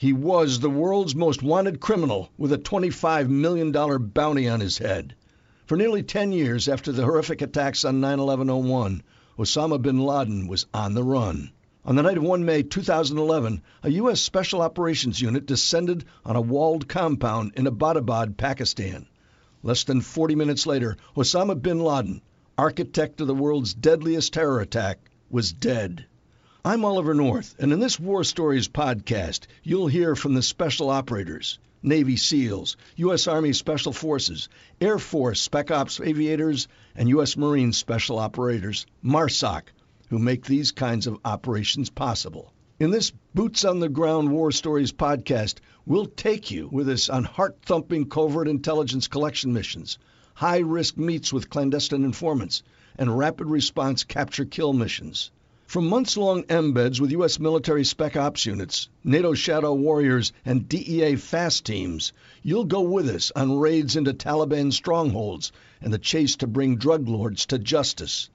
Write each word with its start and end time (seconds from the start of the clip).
He 0.00 0.12
was 0.12 0.60
the 0.60 0.70
world's 0.70 1.16
most 1.16 1.42
wanted 1.42 1.80
criminal 1.80 2.30
with 2.38 2.52
a 2.52 2.56
$25 2.56 3.28
million 3.28 3.72
bounty 3.72 4.48
on 4.48 4.60
his 4.60 4.78
head. 4.78 5.16
For 5.66 5.76
nearly 5.76 6.04
10 6.04 6.30
years 6.30 6.68
after 6.68 6.92
the 6.92 7.02
horrific 7.02 7.42
attacks 7.42 7.84
on 7.84 8.00
9 8.00 8.20
11 8.20 8.46
01, 8.46 9.02
Osama 9.36 9.82
bin 9.82 9.98
Laden 9.98 10.46
was 10.46 10.66
on 10.72 10.94
the 10.94 11.02
run. 11.02 11.50
On 11.84 11.96
the 11.96 12.04
night 12.04 12.16
of 12.16 12.22
1 12.22 12.44
May 12.44 12.62
2011, 12.62 13.60
a 13.82 13.90
U.S. 13.90 14.20
Special 14.20 14.62
Operations 14.62 15.20
Unit 15.20 15.46
descended 15.46 16.04
on 16.24 16.36
a 16.36 16.40
walled 16.40 16.86
compound 16.86 17.54
in 17.56 17.66
Abbottabad, 17.66 18.36
Pakistan. 18.36 19.08
Less 19.64 19.82
than 19.82 20.00
40 20.00 20.36
minutes 20.36 20.64
later, 20.64 20.96
Osama 21.16 21.60
bin 21.60 21.80
Laden, 21.80 22.22
architect 22.56 23.20
of 23.20 23.26
the 23.26 23.34
world's 23.34 23.74
deadliest 23.74 24.32
terror 24.32 24.60
attack, 24.60 25.10
was 25.28 25.50
dead. 25.50 26.06
I'm 26.68 26.84
Oliver 26.84 27.14
North, 27.14 27.54
and 27.58 27.72
in 27.72 27.80
this 27.80 27.98
War 27.98 28.22
Stories 28.22 28.68
podcast, 28.68 29.46
you'll 29.62 29.86
hear 29.86 30.14
from 30.14 30.34
the 30.34 30.42
special 30.42 30.90
operators, 30.90 31.58
Navy 31.82 32.18
SEALs, 32.18 32.76
U.S. 32.96 33.26
Army 33.26 33.54
Special 33.54 33.94
Forces, 33.94 34.50
Air 34.78 34.98
Force 34.98 35.40
Spec 35.40 35.70
Ops 35.70 35.98
aviators, 35.98 36.68
and 36.94 37.08
U.S. 37.08 37.38
Marine 37.38 37.72
Special 37.72 38.18
Operators, 38.18 38.84
MARSOC, 39.02 39.62
who 40.10 40.18
make 40.18 40.44
these 40.44 40.72
kinds 40.72 41.06
of 41.06 41.16
operations 41.24 41.88
possible. 41.88 42.52
In 42.78 42.90
this 42.90 43.12
Boots 43.34 43.64
on 43.64 43.80
the 43.80 43.88
Ground 43.88 44.30
War 44.30 44.52
Stories 44.52 44.92
podcast, 44.92 45.60
we'll 45.86 46.04
take 46.04 46.50
you 46.50 46.68
with 46.70 46.90
us 46.90 47.08
on 47.08 47.24
heart 47.24 47.56
thumping 47.62 48.10
covert 48.10 48.46
intelligence 48.46 49.08
collection 49.08 49.54
missions, 49.54 49.98
high 50.34 50.58
risk 50.58 50.98
meets 50.98 51.32
with 51.32 51.48
clandestine 51.48 52.04
informants, 52.04 52.62
and 52.98 53.16
rapid 53.16 53.46
response 53.46 54.04
capture 54.04 54.44
kill 54.44 54.74
missions. 54.74 55.30
From 55.68 55.86
months 55.86 56.16
long 56.16 56.44
embeds 56.44 56.98
with 56.98 57.10
U.S. 57.10 57.38
military 57.38 57.84
spec 57.84 58.16
ops 58.16 58.46
units, 58.46 58.88
NATO 59.04 59.34
Shadow 59.34 59.74
Warriors, 59.74 60.32
and 60.42 60.66
DEA 60.66 61.16
FAST 61.16 61.66
teams, 61.66 62.14
you'll 62.42 62.64
go 62.64 62.80
with 62.80 63.06
us 63.10 63.30
on 63.36 63.58
raids 63.58 63.94
into 63.94 64.14
Taliban 64.14 64.72
strongholds 64.72 65.52
and 65.82 65.92
the 65.92 65.98
chase 65.98 66.36
to 66.36 66.46
bring 66.46 66.76
drug 66.76 67.06
lords 67.06 67.44
to 67.44 67.58
justice. 67.58 68.30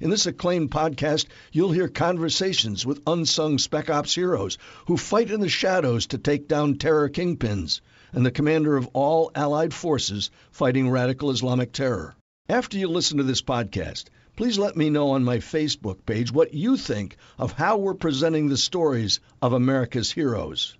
In 0.00 0.10
this 0.10 0.26
acclaimed 0.26 0.70
podcast, 0.70 1.24
you'll 1.50 1.72
hear 1.72 1.88
conversations 1.88 2.84
with 2.84 3.00
unsung 3.06 3.56
spec 3.56 3.88
ops 3.88 4.14
heroes 4.14 4.58
who 4.86 4.98
fight 4.98 5.30
in 5.30 5.40
the 5.40 5.48
shadows 5.48 6.06
to 6.08 6.18
take 6.18 6.46
down 6.46 6.76
terror 6.76 7.08
kingpins 7.08 7.80
and 8.12 8.26
the 8.26 8.30
commander 8.30 8.76
of 8.76 8.90
all 8.92 9.30
allied 9.34 9.72
forces 9.72 10.30
fighting 10.50 10.90
radical 10.90 11.30
Islamic 11.30 11.72
terror. 11.72 12.14
After 12.50 12.76
you 12.76 12.88
listen 12.88 13.16
to 13.16 13.24
this 13.24 13.40
podcast, 13.40 14.04
please 14.36 14.58
let 14.58 14.76
me 14.76 14.90
know 14.90 15.10
on 15.10 15.24
my 15.24 15.38
Facebook 15.38 16.04
page 16.04 16.30
what 16.30 16.52
you 16.52 16.76
think 16.76 17.16
of 17.38 17.52
how 17.52 17.78
we're 17.78 17.94
presenting 17.94 18.48
the 18.48 18.56
stories 18.56 19.18
of 19.40 19.54
America's 19.54 20.12
heroes. 20.12 20.76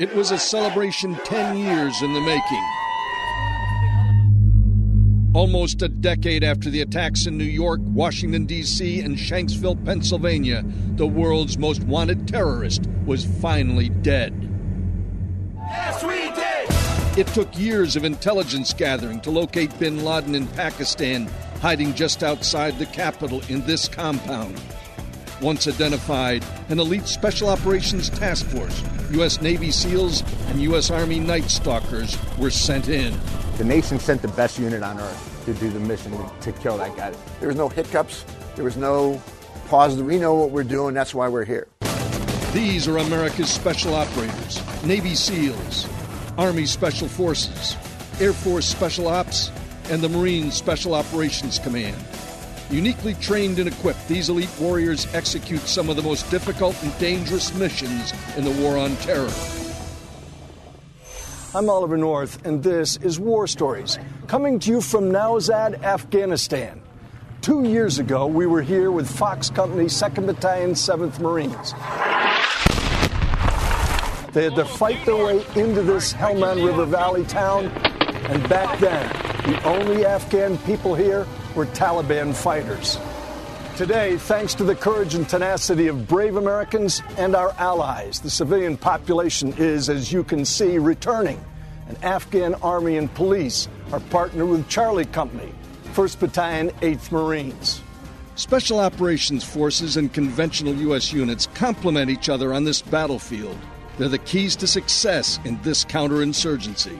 It 0.00 0.14
was 0.14 0.30
a 0.30 0.38
celebration 0.38 1.14
10 1.24 1.58
years 1.58 2.00
in 2.00 2.14
the 2.14 2.20
making. 2.22 2.79
Almost 5.32 5.80
a 5.82 5.88
decade 5.88 6.42
after 6.42 6.70
the 6.70 6.80
attacks 6.80 7.26
in 7.26 7.38
New 7.38 7.44
York, 7.44 7.78
Washington, 7.84 8.46
D.C., 8.46 9.00
and 9.00 9.16
Shanksville, 9.16 9.84
Pennsylvania, 9.84 10.64
the 10.96 11.06
world's 11.06 11.56
most 11.56 11.84
wanted 11.84 12.26
terrorist 12.26 12.82
was 13.06 13.24
finally 13.40 13.90
dead. 13.90 14.34
Yes, 15.54 16.02
we 16.02 16.32
did! 16.32 17.16
It 17.16 17.32
took 17.32 17.56
years 17.56 17.94
of 17.94 18.04
intelligence 18.04 18.74
gathering 18.74 19.20
to 19.20 19.30
locate 19.30 19.78
bin 19.78 20.04
Laden 20.04 20.34
in 20.34 20.48
Pakistan, 20.48 21.30
hiding 21.60 21.94
just 21.94 22.24
outside 22.24 22.76
the 22.80 22.86
capital 22.86 23.40
in 23.48 23.64
this 23.66 23.86
compound. 23.86 24.60
Once 25.40 25.68
identified, 25.68 26.44
an 26.70 26.80
elite 26.80 27.06
Special 27.06 27.48
Operations 27.48 28.10
Task 28.10 28.46
Force, 28.46 28.82
U.S. 29.12 29.40
Navy 29.40 29.70
SEALs, 29.70 30.24
and 30.48 30.60
U.S. 30.62 30.90
Army 30.90 31.20
Night 31.20 31.48
Stalkers 31.48 32.18
were 32.36 32.50
sent 32.50 32.88
in. 32.88 33.14
The 33.60 33.66
nation 33.66 33.98
sent 33.98 34.22
the 34.22 34.28
best 34.28 34.58
unit 34.58 34.82
on 34.82 34.98
earth 34.98 35.42
to 35.44 35.52
do 35.52 35.68
the 35.68 35.80
mission 35.80 36.16
to 36.40 36.50
kill 36.50 36.78
that 36.78 36.96
guy. 36.96 37.12
There 37.40 37.48
was 37.48 37.58
no 37.58 37.68
hiccups. 37.68 38.24
There 38.56 38.64
was 38.64 38.78
no 38.78 39.20
pause. 39.68 40.02
We 40.02 40.18
know 40.18 40.34
what 40.34 40.50
we're 40.50 40.64
doing. 40.64 40.94
That's 40.94 41.14
why 41.14 41.28
we're 41.28 41.44
here. 41.44 41.68
These 42.54 42.88
are 42.88 42.96
America's 42.96 43.50
special 43.50 43.94
operators, 43.94 44.62
Navy 44.82 45.14
SEALs, 45.14 45.86
Army 46.38 46.64
Special 46.64 47.06
Forces, 47.06 47.76
Air 48.18 48.32
Force 48.32 48.64
Special 48.64 49.08
Ops, 49.08 49.50
and 49.90 50.00
the 50.00 50.08
Marine 50.08 50.50
Special 50.50 50.94
Operations 50.94 51.58
Command. 51.58 52.02
Uniquely 52.70 53.12
trained 53.12 53.58
and 53.58 53.68
equipped, 53.68 54.08
these 54.08 54.30
elite 54.30 54.48
warriors 54.58 55.06
execute 55.12 55.60
some 55.60 55.90
of 55.90 55.96
the 55.96 56.02
most 56.02 56.30
difficult 56.30 56.82
and 56.82 56.98
dangerous 56.98 57.54
missions 57.56 58.14
in 58.38 58.44
the 58.44 58.62
war 58.62 58.78
on 58.78 58.96
terror. 58.96 59.28
I'm 61.52 61.68
Oliver 61.68 61.96
North, 61.96 62.46
and 62.46 62.62
this 62.62 62.96
is 62.98 63.18
War 63.18 63.48
Stories, 63.48 63.98
coming 64.28 64.60
to 64.60 64.70
you 64.70 64.80
from 64.80 65.10
Nowzad, 65.10 65.82
Afghanistan. 65.82 66.80
Two 67.40 67.64
years 67.64 67.98
ago, 67.98 68.28
we 68.28 68.46
were 68.46 68.62
here 68.62 68.92
with 68.92 69.10
Fox 69.10 69.50
Company 69.50 69.86
2nd 69.86 70.26
Battalion, 70.26 70.74
7th 70.74 71.18
Marines. 71.18 71.72
They 74.32 74.44
had 74.44 74.54
to 74.54 74.64
fight 74.64 75.04
their 75.04 75.16
way 75.16 75.44
into 75.56 75.82
this 75.82 76.12
Helmand 76.12 76.64
River 76.64 76.84
Valley 76.84 77.24
town, 77.24 77.66
and 77.66 78.48
back 78.48 78.78
then, 78.78 79.08
the 79.44 79.60
only 79.64 80.06
Afghan 80.06 80.56
people 80.58 80.94
here 80.94 81.26
were 81.56 81.66
Taliban 81.66 82.32
fighters. 82.32 82.96
Today, 83.80 84.18
thanks 84.18 84.52
to 84.56 84.62
the 84.62 84.74
courage 84.74 85.14
and 85.14 85.26
tenacity 85.26 85.86
of 85.86 86.06
brave 86.06 86.36
Americans 86.36 87.00
and 87.16 87.34
our 87.34 87.54
allies, 87.56 88.20
the 88.20 88.28
civilian 88.28 88.76
population 88.76 89.54
is, 89.56 89.88
as 89.88 90.12
you 90.12 90.22
can 90.22 90.44
see, 90.44 90.76
returning. 90.76 91.42
And 91.88 91.96
Afghan 92.04 92.56
Army 92.56 92.98
and 92.98 93.10
police 93.14 93.70
are 93.90 94.00
partnered 94.00 94.50
with 94.50 94.68
Charlie 94.68 95.06
Company, 95.06 95.50
1st 95.94 96.18
Battalion, 96.18 96.70
8th 96.82 97.10
Marines. 97.10 97.80
Special 98.34 98.80
Operations 98.80 99.44
Forces 99.44 99.96
and 99.96 100.12
conventional 100.12 100.74
U.S. 100.74 101.10
units 101.10 101.46
complement 101.54 102.10
each 102.10 102.28
other 102.28 102.52
on 102.52 102.64
this 102.64 102.82
battlefield. 102.82 103.56
They're 103.96 104.08
the 104.08 104.18
keys 104.18 104.56
to 104.56 104.66
success 104.66 105.40
in 105.46 105.58
this 105.62 105.86
counterinsurgency. 105.86 106.98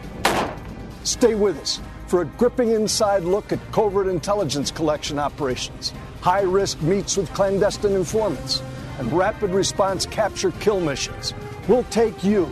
Stay 1.05 1.35
with 1.35 1.59
us 1.59 1.79
for 2.07 2.23
a 2.23 2.25
gripping 2.25 2.71
inside 2.71 3.25
look 3.25 3.53
at 3.53 3.61
covert 3.71 4.07
intelligence 4.07 4.71
collection 4.71 5.19
operations, 5.19 5.93
high 6.21 6.43
risk 6.43 6.81
meets 6.83 7.17
with 7.17 7.33
clandestine 7.35 7.93
informants, 7.93 8.63
and 8.99 9.13
rapid 9.13 9.51
response 9.51 10.07
capture 10.07 10.51
kill 10.61 10.81
missions. 10.81 11.35
We'll 11.69 11.85
take 11.85 12.23
you 12.23 12.51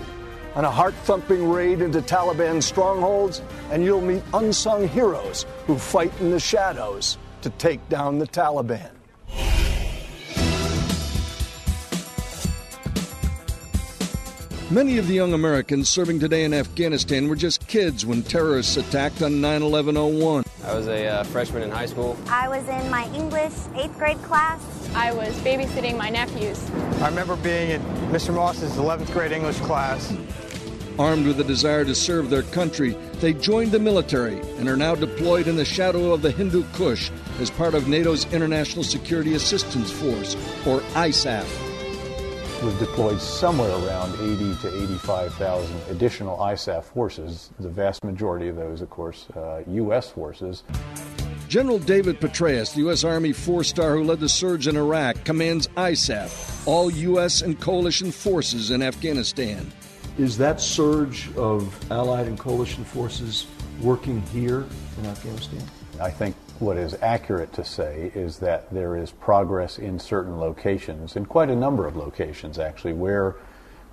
on 0.54 0.64
a 0.64 0.70
heart 0.70 0.94
thumping 1.04 1.48
raid 1.48 1.80
into 1.80 2.00
Taliban 2.00 2.62
strongholds, 2.62 3.42
and 3.70 3.84
you'll 3.84 4.00
meet 4.00 4.22
unsung 4.34 4.88
heroes 4.88 5.46
who 5.66 5.78
fight 5.78 6.12
in 6.20 6.30
the 6.30 6.40
shadows 6.40 7.18
to 7.42 7.50
take 7.50 7.86
down 7.88 8.18
the 8.18 8.26
Taliban. 8.26 8.97
Many 14.70 14.98
of 14.98 15.08
the 15.08 15.14
young 15.14 15.32
Americans 15.32 15.88
serving 15.88 16.20
today 16.20 16.44
in 16.44 16.52
Afghanistan 16.52 17.26
were 17.26 17.36
just 17.36 17.66
kids 17.68 18.04
when 18.04 18.22
terrorists 18.22 18.76
attacked 18.76 19.22
on 19.22 19.40
9 19.40 19.62
11 19.62 19.94
01. 19.94 20.44
I 20.62 20.74
was 20.74 20.86
a 20.88 21.06
uh, 21.06 21.24
freshman 21.24 21.62
in 21.62 21.70
high 21.70 21.86
school. 21.86 22.18
I 22.28 22.48
was 22.50 22.68
in 22.68 22.90
my 22.90 23.10
English 23.14 23.54
eighth 23.76 23.96
grade 23.96 24.22
class. 24.24 24.60
I 24.94 25.14
was 25.14 25.34
babysitting 25.40 25.96
my 25.96 26.10
nephews. 26.10 26.70
I 27.00 27.08
remember 27.08 27.36
being 27.36 27.70
in 27.70 27.80
Mr. 28.12 28.34
Moss's 28.34 28.72
11th 28.72 29.10
grade 29.14 29.32
English 29.32 29.58
class. 29.60 30.14
Armed 30.98 31.26
with 31.26 31.40
a 31.40 31.44
desire 31.44 31.87
to 31.87 31.94
serve 31.94 32.28
their 32.28 32.43
country, 32.43 32.90
they 33.20 33.32
joined 33.32 33.72
the 33.72 33.78
military 33.78 34.38
and 34.58 34.69
are 34.69 34.76
now 34.76 34.94
deployed 34.94 35.48
in 35.48 35.56
the 35.56 35.64
shadow 35.64 36.12
of 36.12 36.20
the 36.20 36.31
Hindu 36.31 36.64
Kush 36.75 37.10
as 37.40 37.50
part 37.50 37.72
of 37.72 37.88
NATO's 37.88 38.31
International 38.34 38.84
Security 38.84 39.32
Assistance 39.32 39.90
Force, 39.90 40.34
or 40.66 40.81
ISAF. 40.93 41.68
We've 42.62 42.78
deployed 42.81 43.20
somewhere 43.20 43.70
around 43.70 44.14
80 44.20 44.56
to 44.62 44.82
85,000 44.82 45.76
additional 45.90 46.37
ISAF 46.38 46.82
forces, 46.82 47.50
the 47.60 47.69
vast 47.69 48.02
majority 48.02 48.49
of 48.49 48.56
those, 48.56 48.81
of 48.81 48.90
course, 48.90 49.28
uh, 49.37 49.62
U.S. 49.69 50.10
forces. 50.10 50.64
General 51.46 51.78
David 51.78 52.20
Petraeus, 52.20 52.72
the 52.75 52.81
U.S. 52.81 53.05
Army 53.05 53.32
four 53.32 53.62
star 53.62 53.94
who 53.94 54.02
led 54.02 54.19
the 54.19 54.28
surge 54.28 54.66
in 54.66 54.76
Iraq, 54.76 55.25
commands 55.25 55.69
ISAF, 55.76 56.66
all 56.66 56.90
U.S. 56.90 57.43
and 57.43 57.60
coalition 57.60 58.10
forces 58.10 58.72
in 58.72 58.82
Afghanistan. 58.82 59.72
Is 60.19 60.37
that 60.38 60.60
surge 60.60 61.32
of 61.37 61.72
allied 61.93 62.26
and 62.26 62.37
coalition 62.37 62.84
forces 62.84 63.46
working 63.81 64.20
here 64.22 64.66
in 64.99 65.06
Afghanistan? 65.06 65.62
I 66.00 66.10
think 66.10 66.34
what 66.60 66.76
is 66.76 66.94
accurate 67.00 67.52
to 67.55 67.64
say 67.64 68.10
is 68.14 68.38
that 68.38 68.72
there 68.72 68.96
is 68.96 69.10
progress 69.12 69.78
in 69.78 69.99
certain 69.99 70.38
locations, 70.38 71.16
in 71.16 71.25
quite 71.26 71.50
a 71.50 71.56
number 71.56 71.87
of 71.87 71.96
locations 71.96 72.58
actually, 72.58 72.93
where 72.93 73.37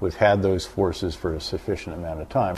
We've 0.01 0.15
had 0.15 0.41
those 0.41 0.65
forces 0.65 1.15
for 1.15 1.33
a 1.33 1.41
sufficient 1.41 1.95
amount 1.95 2.21
of 2.21 2.29
time. 2.29 2.55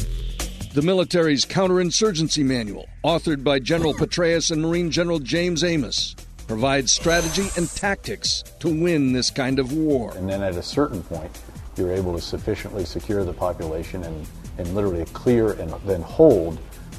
The 0.73 0.81
military's 0.81 1.45
counterinsurgency 1.45 2.43
manual, 2.43 2.87
authored 3.03 3.43
by 3.43 3.59
General 3.59 3.93
Petraeus 3.93 4.51
and 4.51 4.61
Marine 4.61 4.89
General 4.91 5.19
James 5.19 5.63
Amos, 5.63 6.15
provides 6.47 6.91
strategy 6.91 7.47
and 7.55 7.69
tactics 7.69 8.43
to 8.59 8.67
win 8.67 9.13
this 9.13 9.29
kind 9.29 9.59
of 9.59 9.71
war. 9.71 10.13
And 10.15 10.27
then 10.29 10.41
at 10.41 10.55
a 10.55 10.63
certain 10.63 11.03
point, 11.03 11.31
you're 11.75 11.91
able 11.91 12.13
to 12.13 12.21
sufficiently 12.21 12.85
secure 12.85 13.23
the 13.23 13.33
population 13.33 14.03
and, 14.03 14.27
and 14.57 14.73
literally 14.73 15.05
clear 15.13 15.51
and 15.53 15.71
then 15.85 16.01
hold 16.01 16.57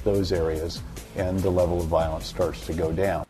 those 0.08 0.32
areas, 0.32 0.80
and 1.16 1.38
the 1.40 1.50
level 1.50 1.80
of 1.80 1.86
violence 1.86 2.26
starts 2.26 2.64
to 2.66 2.72
go 2.72 2.92
down. 2.92 3.26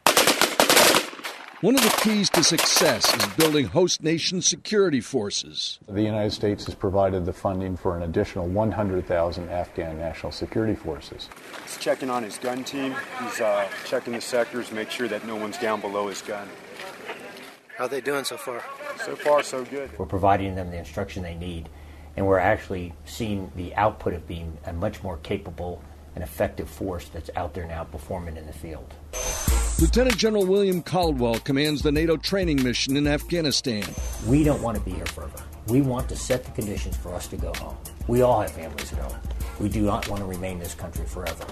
One 1.60 1.74
of 1.74 1.82
the 1.82 1.92
keys 2.04 2.30
to 2.30 2.44
success 2.44 3.12
is 3.16 3.26
building 3.34 3.66
host 3.66 4.00
nation 4.00 4.40
security 4.42 5.00
forces. 5.00 5.80
The 5.88 6.02
United 6.02 6.30
States 6.30 6.66
has 6.66 6.76
provided 6.76 7.24
the 7.24 7.32
funding 7.32 7.76
for 7.76 7.96
an 7.96 8.04
additional 8.04 8.46
100,000 8.46 9.48
Afghan 9.48 9.98
national 9.98 10.30
security 10.30 10.76
forces. 10.76 11.28
He's 11.64 11.76
checking 11.78 12.10
on 12.10 12.22
his 12.22 12.38
gun 12.38 12.62
team. 12.62 12.94
He's 13.24 13.40
uh, 13.40 13.68
checking 13.84 14.12
the 14.12 14.20
sectors, 14.20 14.70
make 14.70 14.88
sure 14.88 15.08
that 15.08 15.26
no 15.26 15.34
one's 15.34 15.58
down 15.58 15.80
below 15.80 16.06
his 16.06 16.22
gun. 16.22 16.46
How 17.76 17.86
are 17.86 17.88
they 17.88 18.00
doing 18.00 18.22
so 18.22 18.36
far? 18.36 18.62
So 19.04 19.16
far, 19.16 19.42
so 19.42 19.64
good. 19.64 19.90
We're 19.98 20.06
providing 20.06 20.54
them 20.54 20.70
the 20.70 20.78
instruction 20.78 21.24
they 21.24 21.34
need, 21.34 21.68
and 22.16 22.24
we're 22.24 22.38
actually 22.38 22.92
seeing 23.04 23.50
the 23.56 23.74
output 23.74 24.14
of 24.14 24.28
being 24.28 24.56
a 24.64 24.72
much 24.72 25.02
more 25.02 25.16
capable 25.24 25.82
and 26.18 26.24
effective 26.24 26.68
force 26.68 27.08
that's 27.10 27.30
out 27.36 27.54
there 27.54 27.64
now 27.64 27.84
performing 27.84 28.36
in 28.36 28.44
the 28.44 28.52
field. 28.52 28.92
Lieutenant 29.80 30.16
General 30.16 30.44
William 30.44 30.82
Caldwell 30.82 31.38
commands 31.38 31.82
the 31.82 31.92
NATO 31.92 32.16
training 32.16 32.60
mission 32.60 32.96
in 32.96 33.06
Afghanistan. 33.06 33.84
We 34.26 34.42
don't 34.42 34.60
want 34.60 34.76
to 34.76 34.82
be 34.82 34.90
here 34.90 35.06
forever. 35.06 35.44
We 35.68 35.80
want 35.80 36.08
to 36.08 36.16
set 36.16 36.42
the 36.42 36.50
conditions 36.50 36.96
for 36.96 37.14
us 37.14 37.28
to 37.28 37.36
go 37.36 37.52
home. 37.54 37.76
We 38.08 38.22
all 38.22 38.40
have 38.40 38.50
families 38.50 38.92
at 38.94 38.98
home. 38.98 39.20
We 39.60 39.68
do 39.68 39.82
not 39.82 40.08
want 40.08 40.20
to 40.20 40.26
remain 40.26 40.54
in 40.54 40.58
this 40.58 40.74
country 40.74 41.06
forever. 41.06 41.46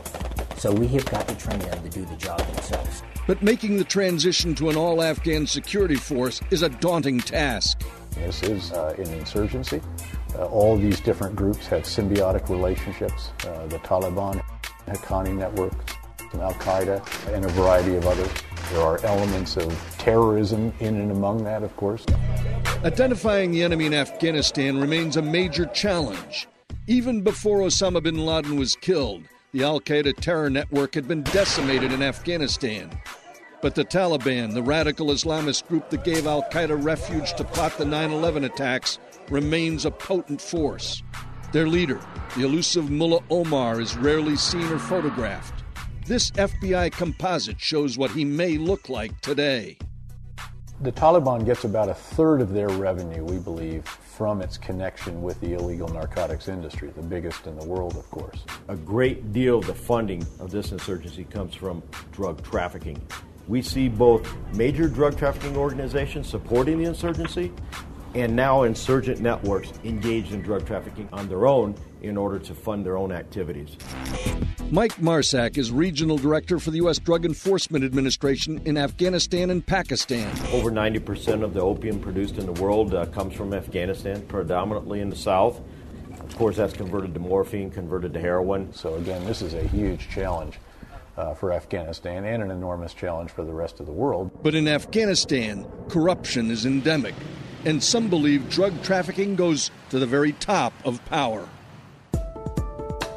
So 0.57 0.73
we 0.73 0.89
have 0.89 1.05
got 1.07 1.29
to 1.29 1.37
train 1.37 1.61
them 1.61 1.81
to 1.85 1.89
do 1.89 2.05
the 2.05 2.17
job 2.17 2.41
themselves. 2.41 3.05
But 3.29 3.43
making 3.45 3.77
the 3.77 3.85
transition 3.85 4.57
to 4.57 4.69
an 4.69 4.77
all 4.77 5.01
Afghan 5.01 5.47
security 5.47 5.95
force 5.95 6.41
is 6.51 6.63
a 6.63 6.69
daunting 6.69 7.21
task. 7.21 7.85
This 8.17 8.43
is 8.43 8.73
uh, 8.73 8.97
an 8.99 9.13
insurgency. 9.13 9.81
Uh, 10.35 10.47
all 10.47 10.77
these 10.77 11.01
different 11.01 11.37
groups 11.37 11.67
have 11.67 11.83
symbiotic 11.83 12.49
relationships. 12.49 13.31
Uh, 13.47 13.67
the 13.67 13.79
Taliban, 13.81 14.43
Haqqani 14.87 15.37
network, 15.37 15.73
Al 16.35 16.55
Qaeda, 16.55 17.35
and 17.35 17.45
a 17.45 17.49
variety 17.49 17.97
of 17.97 18.07
others. 18.07 18.31
There 18.73 18.83
are 18.83 18.99
elements 19.05 19.57
of 19.57 19.73
terrorism 19.99 20.73
in 20.81 21.01
and 21.01 21.11
among 21.11 21.45
that, 21.45 21.63
of 21.63 21.75
course. 21.77 22.05
Identifying 22.85 23.53
the 23.53 23.63
enemy 23.63 23.87
in 23.87 23.95
Afghanistan 23.95 24.79
remains 24.81 25.17
a 25.17 25.23
major 25.23 25.67
challenge. 25.67 26.49
Even 26.87 27.23
before 27.23 27.61
Osama 27.61 28.03
bin 28.03 28.25
Laden 28.25 28.59
was 28.59 28.77
killed, 28.77 29.23
the 29.53 29.65
Al 29.65 29.81
Qaeda 29.81 30.15
terror 30.21 30.51
network 30.51 30.95
had 30.95 31.09
been 31.09 31.23
decimated 31.23 31.93
in 31.93 32.03
Afghanistan. 32.03 32.91
But 33.63 33.75
the 33.75 33.85
Taliban, 33.85 34.53
the 34.53 34.63
radical 34.63 35.07
Islamist 35.07 35.67
group 35.67 35.89
that 35.91 36.05
gave 36.05 36.27
Al 36.27 36.43
Qaeda 36.43 36.85
refuge 36.85 37.35
to 37.35 37.45
plot 37.45 37.77
the 37.79 37.85
9 37.85 38.11
11 38.11 38.45
attacks, 38.45 38.99
remains 39.31 39.85
a 39.85 39.91
potent 39.91 40.41
force. 40.41 41.03
Their 41.57 41.69
leader, 41.69 41.99
the 42.37 42.45
elusive 42.45 42.91
Mullah 42.91 43.23
Omar, 43.31 43.81
is 43.81 43.97
rarely 43.97 44.37
seen 44.37 44.71
or 44.71 44.79
photographed. 44.79 45.65
This 46.05 46.31
FBI 46.33 46.93
composite 46.93 47.59
shows 47.59 47.97
what 47.97 48.11
he 48.11 48.27
may 48.27 48.59
look 48.59 48.91
like 48.91 49.19
today. 49.23 49.79
The 50.83 50.93
Taliban 50.93 51.47
gets 51.47 51.65
about 51.65 51.89
a 51.89 51.95
third 51.95 52.43
of 52.43 52.53
their 52.53 52.69
revenue, 52.69 53.25
we 53.25 53.39
believe, 53.39 53.87
from 53.89 54.43
its 54.43 54.59
connection 54.59 55.23
with 55.23 55.41
the 55.41 55.55
illegal 55.55 55.89
narcotics 55.89 56.49
industry, 56.49 56.91
the 56.95 57.01
biggest 57.01 57.47
in 57.47 57.59
the 57.59 57.65
world, 57.65 57.97
of 57.97 58.11
course. 58.11 58.45
A 58.69 58.77
great 58.77 59.33
deal 59.33 59.61
of 59.61 59.67
the 59.67 59.75
funding 59.75 60.27
of 60.39 60.51
this 60.51 60.73
insurgency 60.73 61.25
comes 61.25 61.55
from 61.55 61.83
drug 62.13 62.43
trafficking. 62.45 63.01
We 63.49 63.63
see 63.63 63.89
both 63.89 64.31
major 64.53 64.89
drug 64.89 65.17
trafficking 65.17 65.57
organizations 65.57 66.29
supporting 66.29 66.77
the 66.77 66.85
insurgency 66.85 67.51
and 68.17 68.35
now 68.35 68.63
insurgent 68.63 69.21
networks 69.21 69.71
engaged 69.85 70.33
in 70.33 70.41
drug 70.41 70.67
trafficking 70.67 71.07
on 71.13 71.29
their 71.29 71.47
own 71.47 71.75
in 72.01 72.17
order 72.17 72.39
to 72.39 72.55
fund 72.55 72.85
their 72.85 72.97
own 72.97 73.13
activities. 73.13 73.77
Mike 74.71 74.95
Marsack 74.97 75.59
is 75.59 75.71
regional 75.71 76.17
director 76.17 76.59
for 76.59 76.71
the 76.71 76.79
U.S. 76.79 76.99
Drug 76.99 77.27
Enforcement 77.27 77.85
Administration 77.85 78.61
in 78.65 78.79
Afghanistan 78.79 79.51
and 79.51 79.65
Pakistan. 79.65 80.35
Over 80.51 80.71
90% 80.71 81.43
of 81.43 81.53
the 81.53 81.61
opium 81.61 82.01
produced 82.01 82.39
in 82.39 82.47
the 82.47 82.61
world 82.61 82.95
uh, 82.95 83.05
comes 83.07 83.35
from 83.35 83.53
Afghanistan, 83.53 84.23
predominantly 84.23 85.01
in 85.03 85.11
the 85.11 85.17
south. 85.17 85.61
Of 86.19 86.37
course, 86.37 86.57
that's 86.57 86.73
converted 86.73 87.13
to 87.15 87.21
morphine, 87.21 87.71
converted 87.71 88.15
to 88.15 88.21
heroin. 88.21 88.73
So, 88.73 88.95
again, 88.95 89.25
this 89.27 89.43
is 89.43 89.53
a 89.53 89.63
huge 89.69 90.09
challenge. 90.09 90.59
Uh, 91.17 91.33
for 91.33 91.51
Afghanistan 91.51 92.27
and 92.27 92.43
an 92.43 92.51
enormous 92.51 92.93
challenge 92.93 93.31
for 93.31 93.43
the 93.43 93.53
rest 93.53 93.81
of 93.81 93.87
the 93.87 93.93
world. 93.93 94.31
But 94.43 94.55
in 94.55 94.69
Afghanistan, 94.69 95.67
corruption 95.89 96.51
is 96.51 96.67
endemic, 96.67 97.15
and 97.65 97.83
some 97.83 98.11
believe 98.11 98.51
drug 98.51 98.83
trafficking 98.83 99.35
goes 99.35 99.71
to 99.89 99.99
the 99.99 100.05
very 100.05 100.33
top 100.33 100.75
of 100.85 101.03
power. 101.07 101.49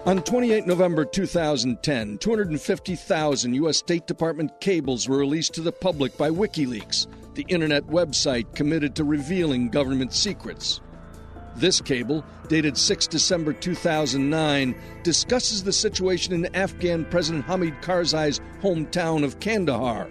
On 0.06 0.24
28 0.24 0.66
November 0.66 1.04
2010, 1.04 2.20
250,000 2.20 3.54
U.S. 3.56 3.78
State 3.78 4.08
Department 4.08 4.62
cables 4.62 5.10
were 5.10 5.18
released 5.18 5.54
to 5.56 5.62
the 5.62 5.74
public 5.74 6.18
by 6.18 6.30
WikiLeaks, 6.30 7.06
the 7.34 7.46
internet 7.50 7.84
website 7.88 8.56
committed 8.56 8.96
to 8.96 9.04
revealing 9.04 9.70
government 9.70 10.14
secrets. 10.14 10.80
This 11.56 11.82
cable, 11.82 12.24
dated 12.48 12.78
6 12.78 13.08
December 13.08 13.54
2009, 13.54 14.76
discusses 15.04 15.64
the 15.64 15.74
situation 15.74 16.34
in 16.34 16.56
Afghan 16.56 17.06
President 17.06 17.46
Hamid 17.46 17.74
Karzai's 17.82 18.40
hometown 18.62 19.24
of 19.24 19.40
Kandahar. 19.40 20.08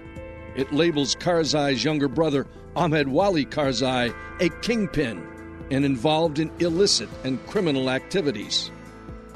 It 0.56 0.72
labels 0.72 1.14
Karzai's 1.14 1.84
younger 1.84 2.08
brother, 2.08 2.46
Ahmed 2.76 3.08
Wali 3.08 3.46
Karzai, 3.46 4.14
a 4.40 4.48
kingpin 4.60 5.26
and 5.70 5.84
involved 5.84 6.38
in 6.38 6.50
illicit 6.58 7.08
and 7.24 7.44
criminal 7.46 7.90
activities. 7.90 8.70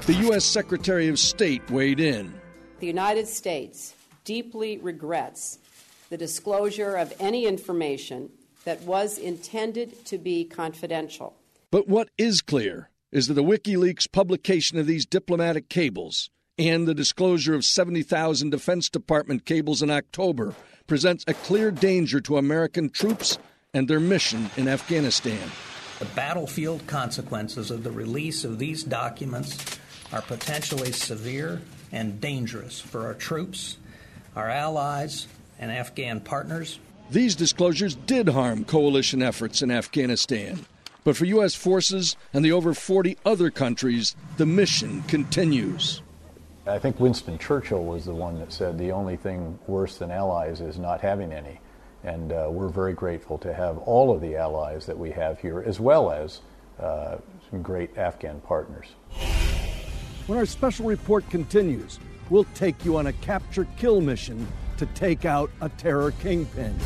The 0.06 0.14
U.S. 0.14 0.44
Secretary 0.44 1.08
of 1.08 1.19
State 1.19 1.70
weighed 1.70 2.00
in. 2.00 2.34
The 2.81 2.87
United 2.87 3.28
States 3.28 3.94
deeply 4.25 4.78
regrets 4.78 5.58
the 6.10 6.16
disclosure 6.16 6.96
of 6.96 7.12
any 7.20 7.46
information 7.46 8.31
that 8.64 8.82
was 8.82 9.19
intended 9.19 10.04
to 10.06 10.19
be 10.19 10.44
confidential. 10.44 11.37
But 11.73 11.89
what 11.89 12.11
is 12.19 12.43
clear 12.43 12.91
is 13.13 13.29
that 13.29 13.35
the 13.35 13.43
WikiLeaks 13.43 14.13
publication 14.13 14.79
of 14.79 14.87
these 14.87 15.07
diplomatic 15.07 15.71
cables 15.71 16.29
and 16.59 16.87
the 16.87 16.95
disclosure 16.95 17.55
of 17.55 17.64
70,000 17.64 18.50
Defense 18.50 18.91
Department 18.91 19.47
cables 19.47 19.81
in 19.81 19.91
October 19.91 20.55
presents 20.87 21.25
a 21.26 21.33
clear 21.33 21.71
danger 21.71 22.21
to 22.21 22.37
American 22.37 22.91
troops 22.91 23.38
and 23.73 23.88
their 23.88 24.00
mission 24.00 24.50
in 24.59 24.69
Afghanistan. 24.69 25.50
The 25.99 26.05
battlefield 26.05 26.87
consequences 26.87 27.71
of 27.71 27.85
the 27.85 27.91
release 27.91 28.45
of 28.45 28.59
these 28.59 28.85
documents 28.85 29.57
are 30.12 30.21
potentially 30.21 30.93
severe 30.93 31.62
and 31.91 32.21
dangerous 32.21 32.81
for 32.81 33.07
our 33.07 33.14
troops, 33.14 33.79
our 34.37 34.50
allies, 34.50 35.26
and 35.59 35.73
Afghan 35.73 36.21
partners. 36.21 36.79
These 37.11 37.35
disclosures 37.35 37.95
did 37.95 38.29
harm 38.29 38.67
coalition 38.67 39.23
efforts 39.23 39.62
in 39.62 39.71
Afghanistan. 39.71 40.67
But 41.04 41.16
for 41.16 41.25
U.S. 41.25 41.54
forces 41.54 42.16
and 42.32 42.44
the 42.44 42.52
over 42.52 42.75
40 42.75 43.16
other 43.25 43.50
countries, 43.50 44.14
the 44.37 44.47
mission 44.47 45.02
continues. 45.02 46.00
I 46.66 46.78
think 46.78 47.00
Winston 47.00 47.38
Churchill 47.38 47.85
was 47.85 48.04
the 48.04 48.14
one 48.14 48.38
that 48.38 48.52
said 48.52 48.78
the 48.78 48.92
only 48.92 49.16
thing 49.16 49.59
worse 49.66 49.99
than 49.99 50.12
allies 50.12 50.61
is 50.61 50.78
not 50.78 51.00
having 51.00 51.32
any. 51.32 51.61
And 52.04 52.32
uh, 52.32 52.49
we're 52.50 52.68
very 52.68 52.92
grateful 52.92 53.37
to 53.38 53.52
have 53.52 53.78
all 53.78 54.14
of 54.14 54.21
the 54.21 54.37
allies 54.37 54.87
that 54.87 54.97
we 54.97 55.11
have 55.11 55.40
here, 55.40 55.62
as 55.66 55.80
well 55.80 56.12
as 56.12 56.40
uh, 56.78 57.16
some 57.50 57.62
great 57.62 57.97
Afghan 57.97 58.40
partners. 58.40 58.88
When 60.26 60.38
our 60.38 60.47
special 60.47 60.87
report 60.87 61.28
continues, 61.30 61.99
we'll 62.30 62.47
take 62.54 62.85
you 62.85 62.97
on 62.97 63.09
a 63.09 63.12
capture 63.14 63.66
kill 63.76 64.00
mission 64.00 64.47
to 64.78 64.87
take 64.87 65.25
out 65.25 65.50
a 65.61 65.68
terror 65.68 66.12
kingpin. 66.23 66.76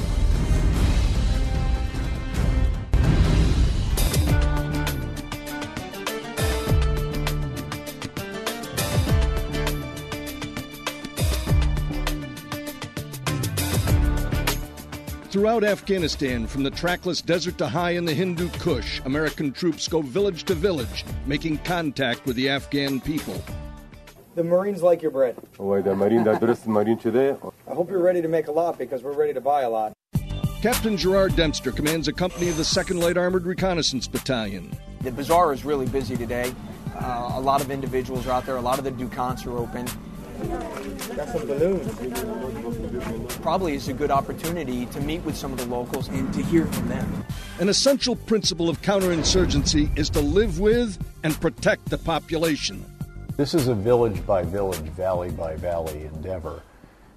Throughout 15.47 15.63
Afghanistan, 15.63 16.49
from 16.49 16.65
the 16.65 16.73
trackless 16.73 17.23
desert 17.23 17.57
to 17.59 17.69
high 17.69 17.93
in 17.93 18.05
the 18.05 18.13
Hindu 18.13 18.49
Kush, 18.59 19.01
American 19.05 19.53
troops 19.53 19.87
go 19.87 20.03
village 20.03 20.43
to 20.47 20.57
village, 20.57 21.05
making 21.25 21.59
contact 21.59 22.27
with 22.27 22.35
the 22.35 22.49
Afghan 22.49 23.01
people. 23.01 23.41
The 24.35 24.43
Marines 24.43 24.83
like 24.83 25.03
your 25.03 25.13
bread. 25.13 25.37
I 27.69 27.75
hope 27.75 27.91
you're 27.91 28.03
ready 28.03 28.21
to 28.21 28.27
make 28.27 28.49
a 28.49 28.51
lot 28.51 28.77
because 28.77 29.05
we're 29.05 29.13
ready 29.13 29.33
to 29.35 29.41
buy 29.41 29.63
a 29.63 29.71
lot. 29.71 29.93
Captain 30.63 30.97
Gerard 30.97 31.37
Dempster 31.37 31.71
commands 31.71 32.09
a 32.09 32.13
company 32.13 32.49
of 32.49 32.57
the 32.57 32.65
2nd 32.65 33.01
Light 33.01 33.17
Armored 33.17 33.47
Reconnaissance 33.47 34.09
Battalion. 34.09 34.77
The 35.03 35.13
bazaar 35.13 35.53
is 35.53 35.65
really 35.65 35.87
busy 35.87 36.17
today. 36.17 36.53
Uh, 36.97 37.35
a 37.35 37.41
lot 37.41 37.61
of 37.61 37.71
individuals 37.71 38.27
are 38.27 38.33
out 38.33 38.47
there. 38.47 38.57
A 38.57 38.61
lot 38.61 38.81
of 38.81 38.85
the 38.85 38.91
Ducants 38.91 39.47
are 39.47 39.57
open. 39.57 39.87
Got 41.17 41.29
some 41.29 41.47
balloons. 41.47 43.37
Probably 43.37 43.75
is 43.75 43.89
a 43.89 43.93
good 43.93 44.11
opportunity 44.11 44.87
to 44.87 45.01
meet 45.01 45.23
with 45.25 45.37
some 45.37 45.53
of 45.53 45.59
the 45.59 45.67
locals 45.67 46.09
and 46.09 46.33
to 46.35 46.43
hear 46.43 46.67
from 46.67 46.89
them. 46.89 47.25
An 47.59 47.69
essential 47.69 48.17
principle 48.17 48.69
of 48.69 48.81
counterinsurgency 48.83 49.97
is 49.99 50.11
to 50.11 50.21
live 50.21 50.61
with 50.61 50.99
and 51.25 51.41
protect 51.41 51.87
the 51.89 51.99
population. 51.99 52.85
This 53.37 53.55
is 53.55 53.69
a 53.69 53.75
village 53.75 54.25
by 54.27 54.43
village, 54.43 54.79
valley 54.79 55.31
by 55.31 55.57
valley 55.57 56.05
endeavor. 56.05 56.63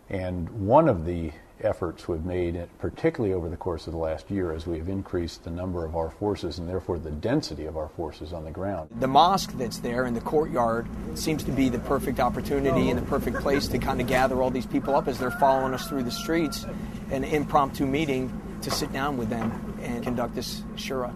And 0.10 0.50
one 0.50 0.90
of 0.90 1.06
the 1.06 1.32
efforts 1.62 2.08
we've 2.08 2.26
made, 2.26 2.58
uh, 2.58 2.66
particularly 2.80 3.34
over 3.34 3.50
the 3.50 3.58
course 3.58 3.88
of 3.88 3.94
the 3.94 4.00
last 4.00 4.30
year, 4.32 4.52
as 4.52 4.66
we 4.66 4.78
have 4.78 4.90
increased 4.90 5.44
the 5.44 5.50
number 5.50 5.86
of 5.86 5.96
our 5.96 6.10
forces 6.10 6.60
and 6.60 6.68
therefore 6.68 7.00
the 7.00 7.12
density 7.12 7.66
of 7.66 7.78
our 7.78 7.90
forces 7.90 8.34
on 8.34 8.44
the 8.44 8.52
ground. 8.52 8.90
The 9.00 9.08
mosque 9.08 9.52
that's 9.58 9.80
there 9.80 10.06
in 10.06 10.14
the 10.14 10.22
courtyard 10.22 10.88
seems 11.16 11.44
to 11.44 11.52
be 11.52 11.70
the 11.70 11.80
perfect 11.80 12.20
opportunity 12.20 12.90
and 12.90 12.98
the 12.98 13.06
perfect 13.06 13.38
place 13.38 13.68
to 13.70 13.78
kind 13.78 14.02
of 14.02 14.08
gather 14.08 14.42
all 14.42 14.50
these 14.50 14.66
people 14.66 14.96
up 14.96 15.08
as 15.08 15.20
they're 15.20 15.32
following 15.32 15.74
us 15.74 15.88
through 15.88 16.04
the 16.04 16.12
streets, 16.12 16.66
an 17.12 17.24
impromptu 17.24 17.86
meeting 17.86 18.32
to 18.62 18.72
sit 18.72 18.92
down 18.92 19.18
with 19.18 19.30
them 19.30 19.78
and 19.82 20.04
conduct 20.04 20.36
this 20.36 20.62
shura. 20.76 21.14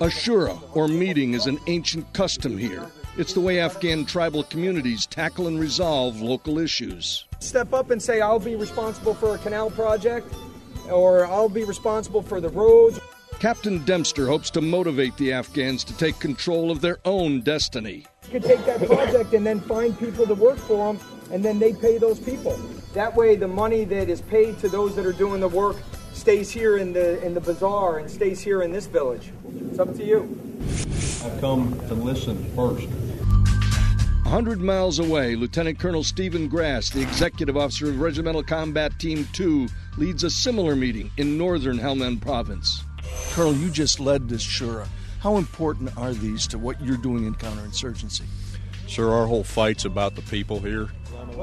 A 0.00 0.06
shura, 0.06 0.60
or 0.74 0.88
meeting, 0.88 1.34
is 1.34 1.46
an 1.46 1.58
ancient 1.66 2.12
custom 2.12 2.56
here. 2.58 2.90
It's 3.16 3.34
the 3.34 3.40
way 3.40 3.60
Afghan 3.60 4.06
tribal 4.06 4.42
communities 4.44 5.06
tackle 5.06 5.46
and 5.46 5.60
resolve 5.60 6.20
local 6.20 6.58
issues. 6.58 7.26
Step 7.42 7.74
up 7.74 7.90
and 7.90 8.00
say, 8.00 8.20
I'll 8.20 8.38
be 8.38 8.54
responsible 8.54 9.14
for 9.14 9.34
a 9.34 9.38
canal 9.38 9.68
project, 9.68 10.32
or 10.88 11.26
I'll 11.26 11.48
be 11.48 11.64
responsible 11.64 12.22
for 12.22 12.40
the 12.40 12.48
roads. 12.48 13.00
Captain 13.40 13.84
Dempster 13.84 14.28
hopes 14.28 14.48
to 14.50 14.60
motivate 14.60 15.16
the 15.16 15.32
Afghans 15.32 15.82
to 15.84 15.96
take 15.96 16.18
control 16.20 16.70
of 16.70 16.80
their 16.80 16.98
own 17.04 17.40
destiny. 17.40 18.06
You 18.26 18.30
could 18.30 18.44
take 18.44 18.64
that 18.66 18.86
project 18.86 19.34
and 19.34 19.44
then 19.44 19.60
find 19.60 19.98
people 19.98 20.24
to 20.24 20.34
work 20.34 20.56
for 20.56 20.94
them, 20.94 21.04
and 21.32 21.44
then 21.44 21.58
they 21.58 21.72
pay 21.72 21.98
those 21.98 22.20
people. 22.20 22.56
That 22.94 23.14
way, 23.16 23.34
the 23.34 23.48
money 23.48 23.84
that 23.86 24.08
is 24.08 24.20
paid 24.20 24.60
to 24.60 24.68
those 24.68 24.94
that 24.94 25.04
are 25.04 25.12
doing 25.12 25.40
the 25.40 25.48
work 25.48 25.76
stays 26.12 26.48
here 26.48 26.76
in 26.76 26.92
the 26.92 27.20
in 27.26 27.34
the 27.34 27.40
bazaar 27.40 27.98
and 27.98 28.08
stays 28.08 28.40
here 28.40 28.62
in 28.62 28.70
this 28.70 28.86
village. 28.86 29.32
It's 29.68 29.80
up 29.80 29.92
to 29.96 30.04
you. 30.04 30.38
I've 31.24 31.40
come 31.40 31.76
to 31.88 31.94
listen 31.94 32.36
first. 32.54 32.88
A 34.32 34.34
hundred 34.34 34.62
miles 34.62 34.98
away, 34.98 35.36
Lieutenant 35.36 35.78
Colonel 35.78 36.02
Stephen 36.02 36.48
Grass, 36.48 36.88
the 36.88 37.02
executive 37.02 37.54
officer 37.54 37.90
of 37.90 38.00
Regimental 38.00 38.42
Combat 38.42 38.98
Team 38.98 39.28
2, 39.34 39.68
leads 39.98 40.24
a 40.24 40.30
similar 40.30 40.74
meeting 40.74 41.10
in 41.18 41.36
northern 41.36 41.78
Helmand 41.78 42.22
Province. 42.22 42.82
Colonel, 43.32 43.52
you 43.52 43.68
just 43.68 44.00
led 44.00 44.30
this 44.30 44.42
Shura. 44.42 44.88
How 45.20 45.36
important 45.36 45.94
are 45.98 46.14
these 46.14 46.46
to 46.46 46.58
what 46.58 46.80
you're 46.80 46.96
doing 46.96 47.26
in 47.26 47.34
counterinsurgency? 47.34 48.22
Sir, 48.88 49.12
our 49.12 49.26
whole 49.26 49.44
fight's 49.44 49.84
about 49.84 50.14
the 50.14 50.22
people 50.22 50.60
here, 50.60 50.88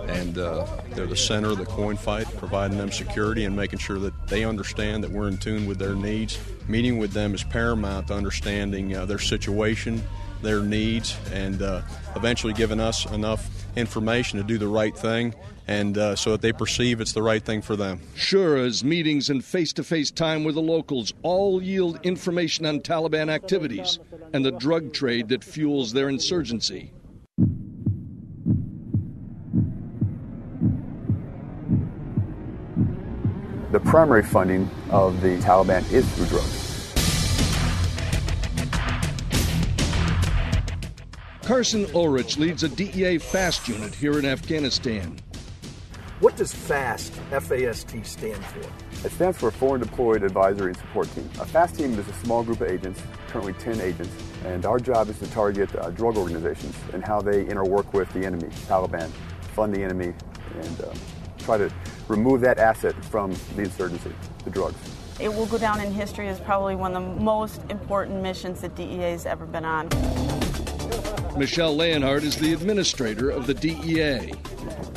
and 0.08 0.40
uh, 0.40 0.66
they're 0.94 1.06
the 1.06 1.16
center 1.16 1.50
of 1.50 1.60
the 1.60 1.66
COIN 1.66 1.96
fight, 1.96 2.26
providing 2.38 2.80
them 2.80 2.92
security 2.92 3.46
and 3.46 3.56
making 3.56 3.78
sure 3.78 4.00
that 4.00 4.28
they 4.28 4.44
understand 4.44 5.04
that 5.04 5.12
we're 5.12 5.28
in 5.28 5.38
tune 5.38 5.68
with 5.68 5.78
their 5.78 5.94
needs. 5.94 6.40
Meeting 6.68 6.98
with 6.98 7.12
them 7.12 7.36
is 7.36 7.44
paramount 7.44 8.08
to 8.08 8.16
understanding 8.16 8.96
uh, 8.96 9.06
their 9.06 9.20
situation, 9.20 10.02
their 10.42 10.62
needs, 10.62 11.18
and 11.32 11.62
uh, 11.62 11.82
eventually 12.16 12.54
giving 12.54 12.80
us 12.80 13.06
enough 13.12 13.50
information 13.76 14.40
to 14.40 14.44
do 14.46 14.58
the 14.58 14.68
right 14.68 14.98
thing 14.98 15.34
and 15.70 16.00
uh, 16.00 16.16
so 16.16 16.32
that 16.32 16.42
they 16.42 16.52
perceive 16.52 17.00
it's 17.00 17.14
the 17.14 17.22
right 17.22 17.44
thing 17.44 17.62
for 17.62 17.76
them. 17.76 18.00
Shuras, 18.16 18.84
meetings, 18.84 19.30
and 19.30 19.46
face 19.46 19.72
to 19.74 19.84
face 19.84 20.10
time 20.10 20.44
with 20.44 20.56
the 20.56 20.62
locals 20.62 21.14
all 21.22 21.62
yield 21.62 22.00
information 22.02 22.66
on 22.66 22.80
Taliban 22.80 23.30
activities 23.30 24.00
and 24.34 24.44
the 24.44 24.52
drug 24.52 24.94
trade 24.94 25.30
that 25.30 25.44
fuels 25.44 25.94
their 25.94 26.10
insurgency. 26.10 26.92
The 33.72 33.80
primary 33.80 34.24
funding 34.24 34.68
of 34.90 35.22
the 35.22 35.38
Taliban 35.38 35.90
is 35.92 36.12
through 36.14 36.26
drugs. 36.26 36.69
Carson 41.50 41.88
Ulrich 41.96 42.38
leads 42.38 42.62
a 42.62 42.70
DEA 42.70 43.18
FAST 43.18 43.68
unit 43.68 43.96
here 43.96 44.20
in 44.20 44.26
Afghanistan. 44.26 45.18
What 46.20 46.36
does 46.36 46.54
FAST, 46.54 47.12
F-A-S-T, 47.32 48.04
stand 48.04 48.46
for? 48.46 49.08
It 49.08 49.12
stands 49.12 49.40
for 49.40 49.50
Foreign 49.50 49.82
Deployed 49.82 50.22
Advisory 50.22 50.68
and 50.68 50.78
Support 50.78 51.12
Team. 51.16 51.28
A 51.40 51.48
FAST 51.48 51.78
team 51.78 51.98
is 51.98 52.08
a 52.08 52.14
small 52.14 52.44
group 52.44 52.62
of 52.62 52.70
agents, 52.70 53.02
currently 53.30 53.54
10 53.54 53.82
agents, 53.82 54.16
and 54.46 54.64
our 54.64 54.78
job 54.78 55.10
is 55.10 55.18
to 55.18 55.28
target 55.32 55.76
uh, 55.76 55.90
drug 55.90 56.18
organizations 56.18 56.76
and 56.94 57.04
how 57.04 57.20
they 57.20 57.46
interwork 57.46 57.92
with 57.94 58.14
the 58.14 58.24
enemy, 58.24 58.50
Taliban, 58.68 59.10
fund 59.56 59.74
the 59.74 59.82
enemy, 59.82 60.14
and 60.62 60.82
uh, 60.82 60.94
try 61.40 61.58
to 61.58 61.74
remove 62.08 62.42
that 62.42 62.60
asset 62.60 62.94
from 63.06 63.34
the 63.56 63.64
insurgency, 63.64 64.12
the 64.44 64.52
drugs. 64.52 64.78
It 65.20 65.34
will 65.34 65.48
go 65.48 65.58
down 65.58 65.82
in 65.82 65.92
history 65.92 66.28
as 66.28 66.40
probably 66.40 66.76
one 66.76 66.96
of 66.96 67.04
the 67.04 67.24
most 67.24 67.60
important 67.72 68.22
missions 68.22 68.62
that 68.62 68.76
DEA 68.76 68.98
has 69.14 69.26
ever 69.26 69.48
been 69.48 69.66
on. 69.66 69.90
Michele 71.38 71.76
Leonhart 71.76 72.24
is 72.24 72.38
the 72.38 72.54
administrator 72.54 73.30
of 73.30 73.48
the 73.48 73.54
DEA. 73.54 74.34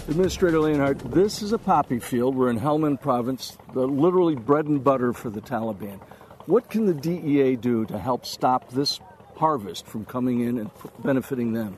Administrator 0.09 0.59
Leonhart, 0.59 1.12
this 1.12 1.43
is 1.43 1.53
a 1.53 1.59
poppy 1.59 2.01
field. 2.01 2.35
We're 2.35 2.51
in 2.51 2.59
Helmand 2.59 3.01
province, 3.01 3.57
the 3.75 3.87
literally 3.87 4.35
bread 4.35 4.67
and 4.67 4.83
butter 4.83 5.12
for 5.12 5.31
the 5.31 5.41
Taliban. 5.41 6.01
What 6.47 6.69
can 6.69 6.87
the 6.87 6.95
DEA 6.95 7.57
do 7.57 7.85
to 7.87 7.99
help 7.99 8.27
stop 8.27 8.71
this 8.71 8.99
harvest 9.37 9.87
from 9.87 10.05
coming 10.05 10.41
in 10.41 10.59
and 10.59 10.71
benefiting 11.05 11.53
them? 11.53 11.77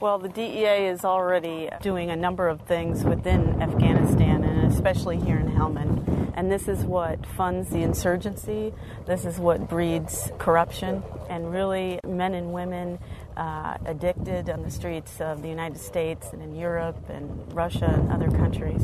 Well, 0.00 0.18
the 0.18 0.30
DEA 0.30 0.86
is 0.86 1.04
already 1.04 1.68
doing 1.82 2.10
a 2.10 2.16
number 2.16 2.48
of 2.48 2.62
things 2.62 3.04
within 3.04 3.60
Afghanistan 3.60 4.44
and 4.44 4.72
especially 4.72 5.18
here 5.18 5.36
in 5.36 5.46
Helmand. 5.48 6.32
And 6.34 6.50
this 6.50 6.68
is 6.68 6.86
what 6.86 7.26
funds 7.26 7.68
the 7.68 7.82
insurgency. 7.82 8.72
This 9.06 9.26
is 9.26 9.38
what 9.38 9.68
breeds 9.68 10.32
corruption. 10.38 11.02
And 11.28 11.52
really, 11.52 12.00
men 12.06 12.32
and 12.32 12.54
women 12.54 12.98
uh, 13.36 13.76
addicted 13.86 14.50
on 14.50 14.62
the 14.62 14.70
streets 14.70 15.20
of 15.20 15.42
the 15.42 15.48
United 15.48 15.78
States 15.78 16.28
and 16.32 16.42
in 16.42 16.54
Europe 16.54 17.08
and 17.08 17.52
Russia 17.52 17.86
and 17.86 18.12
other 18.12 18.30
countries. 18.30 18.82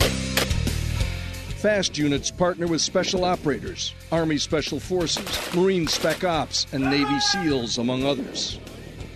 FAST 1.56 1.96
units 1.98 2.30
partner 2.30 2.66
with 2.66 2.80
special 2.80 3.24
operators, 3.24 3.94
Army 4.12 4.38
Special 4.38 4.78
Forces, 4.78 5.54
Marine 5.54 5.88
Spec 5.88 6.22
Ops, 6.22 6.66
and 6.72 6.84
Navy 6.84 7.18
SEALs, 7.18 7.78
among 7.78 8.04
others. 8.04 8.58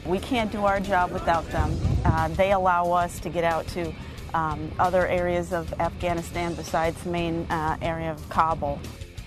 We 0.07 0.19
can't 0.19 0.51
do 0.51 0.65
our 0.65 0.81
job 0.81 1.13
without 1.13 1.47
them. 1.51 1.79
Uh, 2.05 2.29
they 2.29 2.53
allow 2.53 2.93
us 2.93 3.21
to 3.21 3.29
get 3.29 3.45
out 3.45 3.69
to 3.69 3.93
um, 4.35 4.73
other 4.79 5.07
areas 5.07 5.53
of 5.53 5.73
Afghanistan 5.81 6.55
besides 6.55 7.01
the 7.03 7.11
main 7.11 7.47
uh, 7.51 7.77
area 7.83 8.11
of 8.11 8.29
Kabul. 8.31 8.81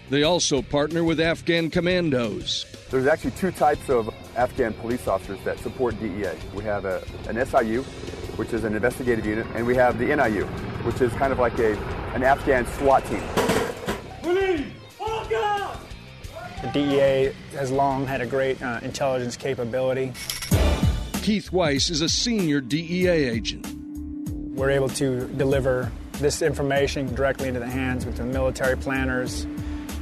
They 0.10 0.24
also 0.24 0.62
partner 0.62 1.04
with 1.04 1.20
Afghan 1.20 1.70
commandos. 1.70 2.66
There's 2.92 3.08
actually 3.08 3.32
two 3.32 3.52
types 3.52 3.90
of 3.90 4.14
Afghan 4.36 4.74
police 4.74 5.08
officers 5.08 5.40
that 5.46 5.60
support 5.60 6.00
DEA. 6.00 6.32
We 6.54 6.64
have 6.66 6.86
a, 6.86 7.04
an 7.28 7.44
SIU, 7.46 7.84
which 8.36 8.54
is 8.54 8.64
an 8.64 8.76
investigative 8.76 9.26
unit, 9.26 9.48
and 9.56 9.66
we 9.66 9.76
have 9.76 9.98
the 9.98 10.16
NIU, 10.16 10.46
which 10.84 11.02
is 11.02 11.12
kind 11.14 11.32
of 11.32 11.40
like 11.40 11.58
a, 11.60 11.76
an 12.14 12.24
Afghan 12.24 12.66
SWAT 12.78 13.06
team. 13.06 13.24
The 16.62 16.70
DEA 16.72 17.34
has 17.58 17.72
long 17.72 18.06
had 18.06 18.22
a 18.22 18.26
great 18.26 18.62
uh, 18.62 18.80
intelligence 18.84 19.36
capability. 19.36 20.14
Keith 21.22 21.52
Weiss 21.52 21.90
is 21.90 22.02
a 22.02 22.10
senior 22.10 22.62
DEA 22.62 23.08
agent. 23.10 23.68
We're 24.56 24.70
able 24.70 24.90
to 24.90 25.28
deliver 25.30 25.92
this 26.14 26.42
information 26.42 27.14
directly 27.16 27.48
into 27.48 27.60
the 27.60 27.70
hands 27.70 28.06
of 28.06 28.16
the 28.16 28.24
military 28.24 28.78
planners. 28.78 29.46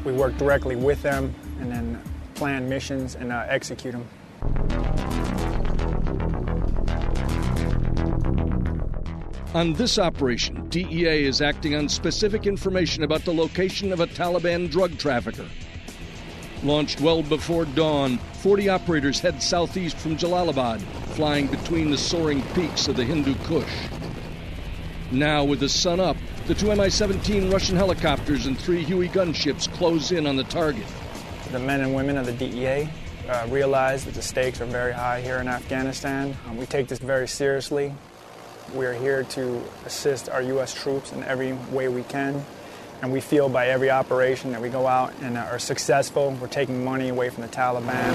We 0.03 0.13
work 0.13 0.37
directly 0.37 0.75
with 0.75 1.01
them 1.01 1.33
and 1.59 1.71
then 1.71 2.01
plan 2.33 2.67
missions 2.67 3.15
and 3.15 3.31
uh, 3.31 3.45
execute 3.47 3.93
them. 3.93 4.07
On 9.53 9.73
this 9.73 9.99
operation, 9.99 10.69
DEA 10.69 11.25
is 11.25 11.41
acting 11.41 11.75
on 11.75 11.89
specific 11.89 12.47
information 12.47 13.03
about 13.03 13.25
the 13.25 13.33
location 13.33 13.91
of 13.91 13.99
a 13.99 14.07
Taliban 14.07 14.71
drug 14.71 14.97
trafficker. 14.97 15.45
Launched 16.63 17.01
well 17.01 17.21
before 17.21 17.65
dawn, 17.65 18.17
40 18.41 18.69
operators 18.69 19.19
head 19.19 19.43
southeast 19.43 19.97
from 19.97 20.15
Jalalabad, 20.15 20.79
flying 21.15 21.47
between 21.47 21.91
the 21.91 21.97
soaring 21.97 22.41
peaks 22.53 22.87
of 22.87 22.95
the 22.95 23.03
Hindu 23.03 23.35
Kush. 23.43 23.89
Now, 25.11 25.43
with 25.43 25.59
the 25.59 25.67
sun 25.67 25.99
up, 25.99 26.15
the 26.47 26.55
two 26.55 26.73
Mi 26.75 26.89
17 26.89 27.51
Russian 27.51 27.75
helicopters 27.75 28.45
and 28.45 28.57
three 28.57 28.83
Huey 28.83 29.07
gunships 29.09 29.71
close 29.73 30.11
in 30.11 30.25
on 30.25 30.35
the 30.35 30.43
target. 30.45 30.85
The 31.51 31.59
men 31.59 31.81
and 31.81 31.93
women 31.93 32.17
of 32.17 32.25
the 32.25 32.33
DEA 32.33 32.89
uh, 33.29 33.47
realize 33.49 34.05
that 34.05 34.13
the 34.15 34.21
stakes 34.21 34.59
are 34.61 34.65
very 34.65 34.91
high 34.91 35.21
here 35.21 35.37
in 35.37 35.47
Afghanistan. 35.47 36.35
Um, 36.47 36.57
we 36.57 36.65
take 36.65 36.87
this 36.87 36.99
very 36.99 37.27
seriously. 37.27 37.93
We 38.73 38.85
are 38.85 38.93
here 38.93 39.23
to 39.23 39.61
assist 39.85 40.29
our 40.29 40.41
U.S. 40.41 40.73
troops 40.73 41.11
in 41.11 41.23
every 41.23 41.53
way 41.71 41.89
we 41.89 42.03
can, 42.03 42.43
And 43.01 43.11
we 43.11 43.19
feel 43.19 43.49
by 43.49 43.67
every 43.67 43.89
operation 43.89 44.51
that 44.51 44.61
we 44.61 44.69
go 44.69 44.87
out 44.87 45.13
and 45.21 45.37
are 45.37 45.59
successful, 45.59 46.37
we're 46.39 46.47
taking 46.47 46.83
money 46.83 47.09
away 47.09 47.29
from 47.29 47.43
the 47.43 47.49
Taliban. 47.49 48.11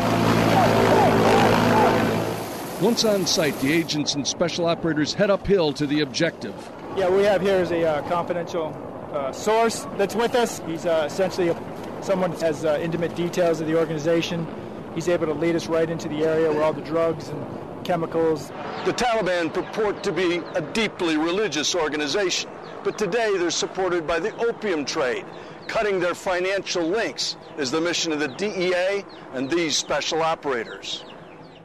Once 2.81 3.05
on 3.05 3.27
site, 3.27 3.59
the 3.61 3.73
agents 3.73 4.15
and 4.15 4.27
special 4.27 4.67
operators 4.67 5.15
head 5.15 5.31
uphill 5.31 5.73
to 5.73 5.87
the 5.87 6.01
objective. 6.01 6.55
Yeah, 6.97 7.11
we 7.11 7.25
have 7.25 7.43
here 7.43 7.59
is 7.59 7.73
a 7.73 7.85
uh, 7.85 8.09
confidential 8.09 8.75
uh, 9.13 9.31
source 9.31 9.87
that's 9.99 10.15
with 10.15 10.35
us. 10.35 10.63
He's 10.67 10.87
uh, 10.87 11.05
essentially 11.07 11.49
a, 11.49 12.03
someone 12.03 12.31
that 12.31 12.41
has 12.41 12.65
uh, 12.65 12.79
intimate 12.81 13.15
details 13.15 13.61
of 13.61 13.67
the 13.67 13.79
organization. 13.79 14.47
He's 14.95 15.07
able 15.07 15.27
to 15.27 15.35
lead 15.35 15.57
us 15.57 15.67
right 15.67 15.91
into 15.91 16.09
the 16.09 16.25
area 16.25 16.51
where 16.51 16.63
all 16.63 16.73
the 16.73 16.81
drugs 16.81 17.29
and 17.29 17.85
chemicals. 17.85 18.49
The 18.87 18.95
Taliban 18.95 19.53
purport 19.53 20.03
to 20.05 20.13
be 20.13 20.39
a 20.55 20.63
deeply 20.73 21.19
religious 21.19 21.75
organization, 21.75 22.49
but 22.83 22.97
today 22.97 23.37
they're 23.37 23.51
supported 23.51 24.07
by 24.07 24.19
the 24.19 24.35
opium 24.37 24.87
trade. 24.87 25.27
Cutting 25.67 26.01
their 26.01 26.15
financial 26.15 26.83
links 26.83 27.37
is 27.59 27.71
the 27.71 27.81
mission 27.83 28.11
of 28.11 28.21
the 28.21 28.29
DEA 28.29 29.05
and 29.35 29.51
these 29.51 29.77
special 29.77 30.23
operators. 30.23 31.05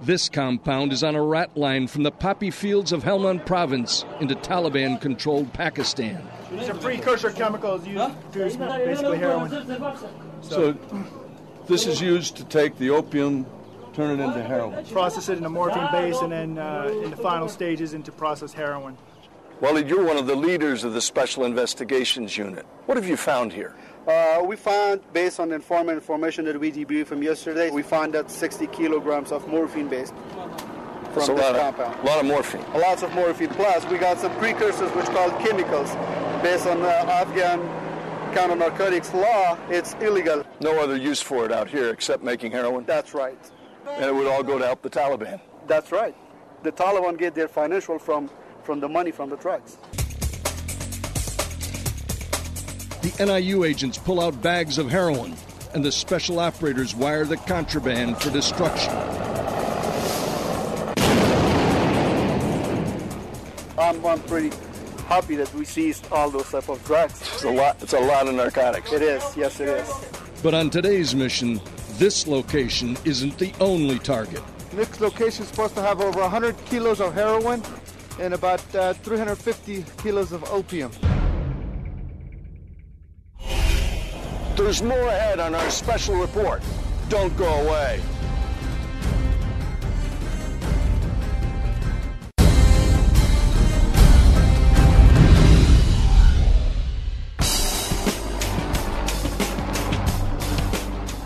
This 0.01 0.29
compound 0.29 0.93
is 0.93 1.03
on 1.03 1.13
a 1.13 1.21
rat 1.21 1.55
line 1.55 1.85
from 1.85 2.01
the 2.01 2.11
poppy 2.11 2.49
fields 2.49 2.91
of 2.91 3.03
Helmand 3.03 3.45
province 3.45 4.03
into 4.19 4.33
Taliban 4.33 4.99
controlled 4.99 5.53
Pakistan. 5.53 6.27
These 6.51 6.69
are 6.69 6.73
precursor 6.73 7.29
chemicals 7.29 7.85
used 7.85 8.11
to 8.33 8.39
basically 8.39 9.19
heroin. 9.19 9.51
So, 10.41 10.75
this 11.67 11.85
is 11.85 12.01
used 12.01 12.35
to 12.37 12.43
take 12.45 12.79
the 12.79 12.89
opium, 12.89 13.45
turn 13.93 14.19
it 14.19 14.23
into 14.23 14.41
heroin. 14.41 14.83
Process 14.85 15.29
it 15.29 15.37
in 15.37 15.45
a 15.45 15.49
morphine 15.49 15.91
base 15.91 16.19
and 16.21 16.31
then 16.31 16.57
uh, 16.57 16.89
in 17.03 17.11
the 17.11 17.17
final 17.17 17.47
stages 17.47 17.93
into 17.93 18.11
processed 18.11 18.55
heroin. 18.55 18.97
Waleed, 19.61 19.87
you're 19.87 20.03
one 20.03 20.17
of 20.17 20.25
the 20.25 20.35
leaders 20.35 20.83
of 20.83 20.93
the 20.93 21.01
Special 21.01 21.45
Investigations 21.45 22.35
Unit. 22.35 22.65
What 22.87 22.97
have 22.97 23.07
you 23.07 23.15
found 23.15 23.53
here? 23.53 23.75
Uh, 24.07 24.43
we 24.45 24.55
found, 24.55 25.01
based 25.13 25.39
on 25.39 25.51
informant 25.51 25.95
information 25.97 26.45
that 26.45 26.59
we 26.59 26.71
debriefed 26.71 27.07
from 27.07 27.21
yesterday, 27.21 27.69
we 27.69 27.83
found 27.83 28.13
that 28.13 28.31
60 28.31 28.67
kilograms 28.67 29.31
of 29.31 29.47
morphine 29.47 29.87
based 29.87 30.13
from 31.13 31.23
a 31.23 31.27
this 31.27 31.29
lot 31.29 31.55
of- 31.55 31.61
compound. 31.61 31.99
A 31.99 32.05
lot 32.07 32.19
of 32.19 32.25
morphine. 32.25 32.65
Lots 32.73 33.03
of 33.03 33.13
morphine. 33.13 33.49
Plus, 33.49 33.85
we 33.85 33.97
got 33.97 34.17
some 34.17 34.33
precursors 34.37 34.89
which 34.95 35.05
called 35.07 35.31
chemicals. 35.39 35.89
Based 36.41 36.65
on 36.65 36.81
uh, 36.81 36.85
Afghan 36.85 37.59
counter 38.33 38.55
narcotics 38.55 39.13
law, 39.13 39.57
it's 39.69 39.93
illegal. 39.95 40.43
No 40.61 40.79
other 40.79 40.95
use 40.97 41.21
for 41.21 41.45
it 41.45 41.51
out 41.51 41.67
here 41.69 41.89
except 41.89 42.23
making 42.23 42.51
heroin. 42.53 42.85
That's 42.85 43.13
right. 43.13 43.37
And 43.87 44.05
it 44.05 44.15
would 44.15 44.25
all 44.27 44.41
go 44.41 44.57
to 44.57 44.65
help 44.65 44.81
the 44.81 44.89
Taliban. 44.89 45.39
That's 45.67 45.91
right. 45.91 46.15
The 46.63 46.71
Taliban 46.71 47.17
get 47.19 47.35
their 47.35 47.47
financial 47.47 47.99
from 47.99 48.29
from 48.63 48.79
the 48.79 48.87
money 48.89 49.11
from 49.11 49.29
the 49.29 49.35
drugs. 49.37 49.77
NIU 53.25 53.65
agents 53.65 53.99
pull 53.99 54.19
out 54.19 54.41
bags 54.41 54.79
of 54.79 54.89
heroin, 54.89 55.35
and 55.75 55.85
the 55.85 55.91
special 55.91 56.39
operators 56.39 56.95
wire 56.95 57.23
the 57.23 57.37
contraband 57.37 58.17
for 58.19 58.31
destruction. 58.31 58.91
I'm, 63.77 64.03
I'm 64.03 64.19
pretty 64.23 64.49
happy 65.05 65.35
that 65.35 65.53
we 65.53 65.65
seized 65.65 66.11
all 66.11 66.31
those 66.31 66.49
type 66.49 66.67
of 66.67 66.83
drugs. 66.83 67.21
It's 67.21 67.43
a 67.43 67.51
lot. 67.51 67.81
It's 67.83 67.93
a 67.93 67.99
lot 67.99 68.27
of 68.27 68.33
narcotics. 68.33 68.91
It 68.91 69.03
is. 69.03 69.37
Yes, 69.37 69.59
it 69.59 69.69
is. 69.69 69.89
But 70.41 70.55
on 70.55 70.71
today's 70.71 71.13
mission, 71.13 71.61
this 71.99 72.25
location 72.25 72.97
isn't 73.05 73.37
the 73.37 73.53
only 73.59 73.99
target. 73.99 74.41
Next 74.73 74.99
location 74.99 75.43
is 75.43 75.49
supposed 75.49 75.75
to 75.75 75.81
have 75.81 76.01
over 76.01 76.21
100 76.21 76.57
kilos 76.65 76.99
of 76.99 77.13
heroin 77.13 77.61
and 78.19 78.33
about 78.33 78.63
uh, 78.73 78.93
350 78.93 79.85
kilos 80.01 80.31
of 80.31 80.43
opium. 80.45 80.91
There's 84.63 84.83
more 84.83 85.07
ahead 85.09 85.39
on 85.41 85.53
our 85.53 85.69
special 85.69 86.15
report. 86.15 86.61
Don't 87.09 87.35
go 87.35 87.45
away. 87.45 87.99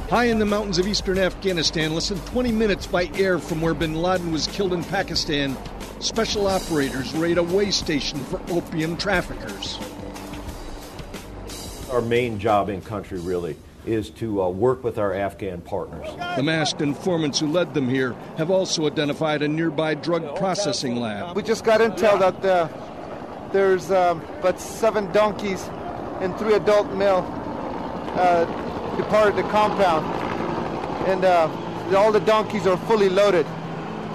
High 0.09 0.23
in 0.25 0.39
the 0.39 0.45
mountains 0.45 0.79
of 0.79 0.87
eastern 0.87 1.19
Afghanistan, 1.19 1.93
less 1.93 2.09
than 2.09 2.19
20 2.21 2.51
minutes 2.51 2.87
by 2.87 3.11
air 3.15 3.37
from 3.37 3.61
where 3.61 3.75
bin 3.75 3.93
Laden 3.93 4.31
was 4.31 4.47
killed 4.47 4.73
in 4.73 4.83
Pakistan, 4.85 5.55
special 5.99 6.47
operators 6.47 7.13
raid 7.13 7.37
a 7.37 7.43
way 7.43 7.69
station 7.69 8.17
for 8.17 8.41
opium 8.49 8.97
traffickers. 8.97 9.77
Our 11.95 12.01
main 12.01 12.39
job 12.39 12.67
in 12.67 12.81
country 12.81 13.21
really 13.21 13.55
is 13.85 14.09
to 14.09 14.41
uh, 14.41 14.49
work 14.49 14.83
with 14.83 14.97
our 14.97 15.13
Afghan 15.13 15.61
partners. 15.61 16.05
The 16.35 16.43
masked 16.43 16.81
informants 16.81 17.39
who 17.39 17.47
led 17.47 17.73
them 17.73 17.87
here 17.87 18.11
have 18.35 18.51
also 18.51 18.85
identified 18.85 19.41
a 19.41 19.47
nearby 19.47 19.93
drug 19.93 20.35
processing 20.35 20.97
lab. 20.97 21.37
We 21.37 21.41
just 21.41 21.63
got 21.63 21.79
intel 21.79 22.19
that 22.19 22.43
uh, 22.43 22.67
there's 23.53 23.91
um, 23.91 24.19
about 24.39 24.59
seven 24.59 25.09
donkeys 25.13 25.63
and 26.19 26.37
three 26.37 26.55
adult 26.55 26.91
male 26.91 27.23
uh, 28.17 28.43
departed 28.97 29.37
the 29.37 29.43
compound, 29.43 30.05
and 31.07 31.23
uh, 31.23 31.95
all 31.95 32.11
the 32.11 32.19
donkeys 32.19 32.67
are 32.67 32.75
fully 32.87 33.07
loaded. 33.07 33.47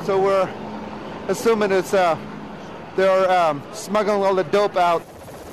So 0.05 0.23
we're 0.23 0.55
assuming 1.29 1.73
it's 1.73 1.95
uh, 1.95 2.19
they're 2.97 3.31
um, 3.31 3.62
smuggling 3.73 4.23
all 4.23 4.35
the 4.35 4.45
dope 4.45 4.77
out. 4.77 5.03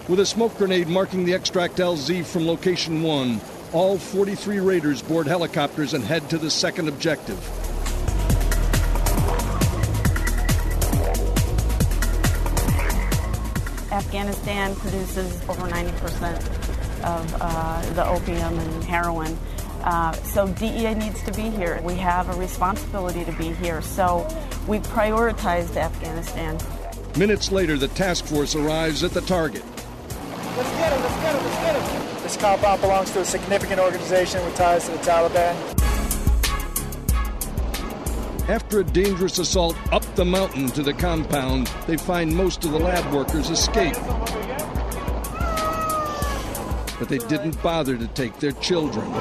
With 0.07 0.21
a 0.21 0.25
smoke 0.25 0.57
grenade 0.57 0.87
marking 0.87 1.25
the 1.25 1.33
extract 1.33 1.79
LZ 1.79 2.25
from 2.25 2.47
location 2.47 3.03
one, 3.03 3.41
all 3.73 3.97
43 3.97 4.61
raiders 4.61 5.01
board 5.01 5.27
helicopters 5.27 5.93
and 5.93 6.01
head 6.01 6.29
to 6.29 6.37
the 6.37 6.49
second 6.49 6.87
objective. 6.87 7.37
Afghanistan 13.91 14.73
produces 14.75 15.41
over 15.49 15.67
90% 15.67 17.03
of 17.03 17.37
uh, 17.41 17.93
the 17.93 18.07
opium 18.07 18.57
and 18.59 18.83
heroin. 18.85 19.37
Uh, 19.81 20.13
so 20.13 20.47
DEA 20.47 20.93
needs 20.93 21.21
to 21.23 21.33
be 21.33 21.49
here. 21.49 21.81
We 21.83 21.95
have 21.95 22.33
a 22.33 22.39
responsibility 22.39 23.25
to 23.25 23.33
be 23.33 23.51
here. 23.51 23.81
So 23.81 24.25
we 24.69 24.79
prioritized 24.79 25.75
Afghanistan. 25.75 26.57
Minutes 27.17 27.51
later, 27.51 27.77
the 27.77 27.89
task 27.89 28.23
force 28.23 28.55
arrives 28.55 29.03
at 29.03 29.11
the 29.11 29.21
target. 29.21 29.63
Let's 30.57 30.71
get 30.71 30.91
him, 30.91 31.01
let's 31.03 31.15
get 31.17 31.35
him, 31.35 31.43
let's 31.43 31.57
get 31.57 31.75
him. 31.75 32.23
This 32.23 32.35
compound 32.37 32.81
belongs 32.81 33.11
to 33.11 33.21
a 33.21 33.25
significant 33.25 33.79
organization 33.79 34.43
with 34.43 34.55
ties 34.55 34.85
to 34.85 34.91
the 34.91 34.97
Taliban. 34.97 35.55
After 38.49 38.79
a 38.79 38.83
dangerous 38.83 39.37
assault 39.37 39.77
up 39.93 40.03
the 40.15 40.25
mountain 40.25 40.67
to 40.69 40.81
the 40.81 40.93
compound, 40.93 41.67
they 41.85 41.95
find 41.95 42.35
most 42.35 42.65
of 42.65 42.71
the 42.71 42.79
lab 42.79 43.13
workers 43.13 43.51
escape. 43.51 43.93
But 46.97 47.07
they 47.07 47.19
didn't 47.19 47.61
bother 47.61 47.95
to 47.95 48.07
take 48.07 48.39
their 48.39 48.53
children. 48.53 49.05
You 49.05 49.13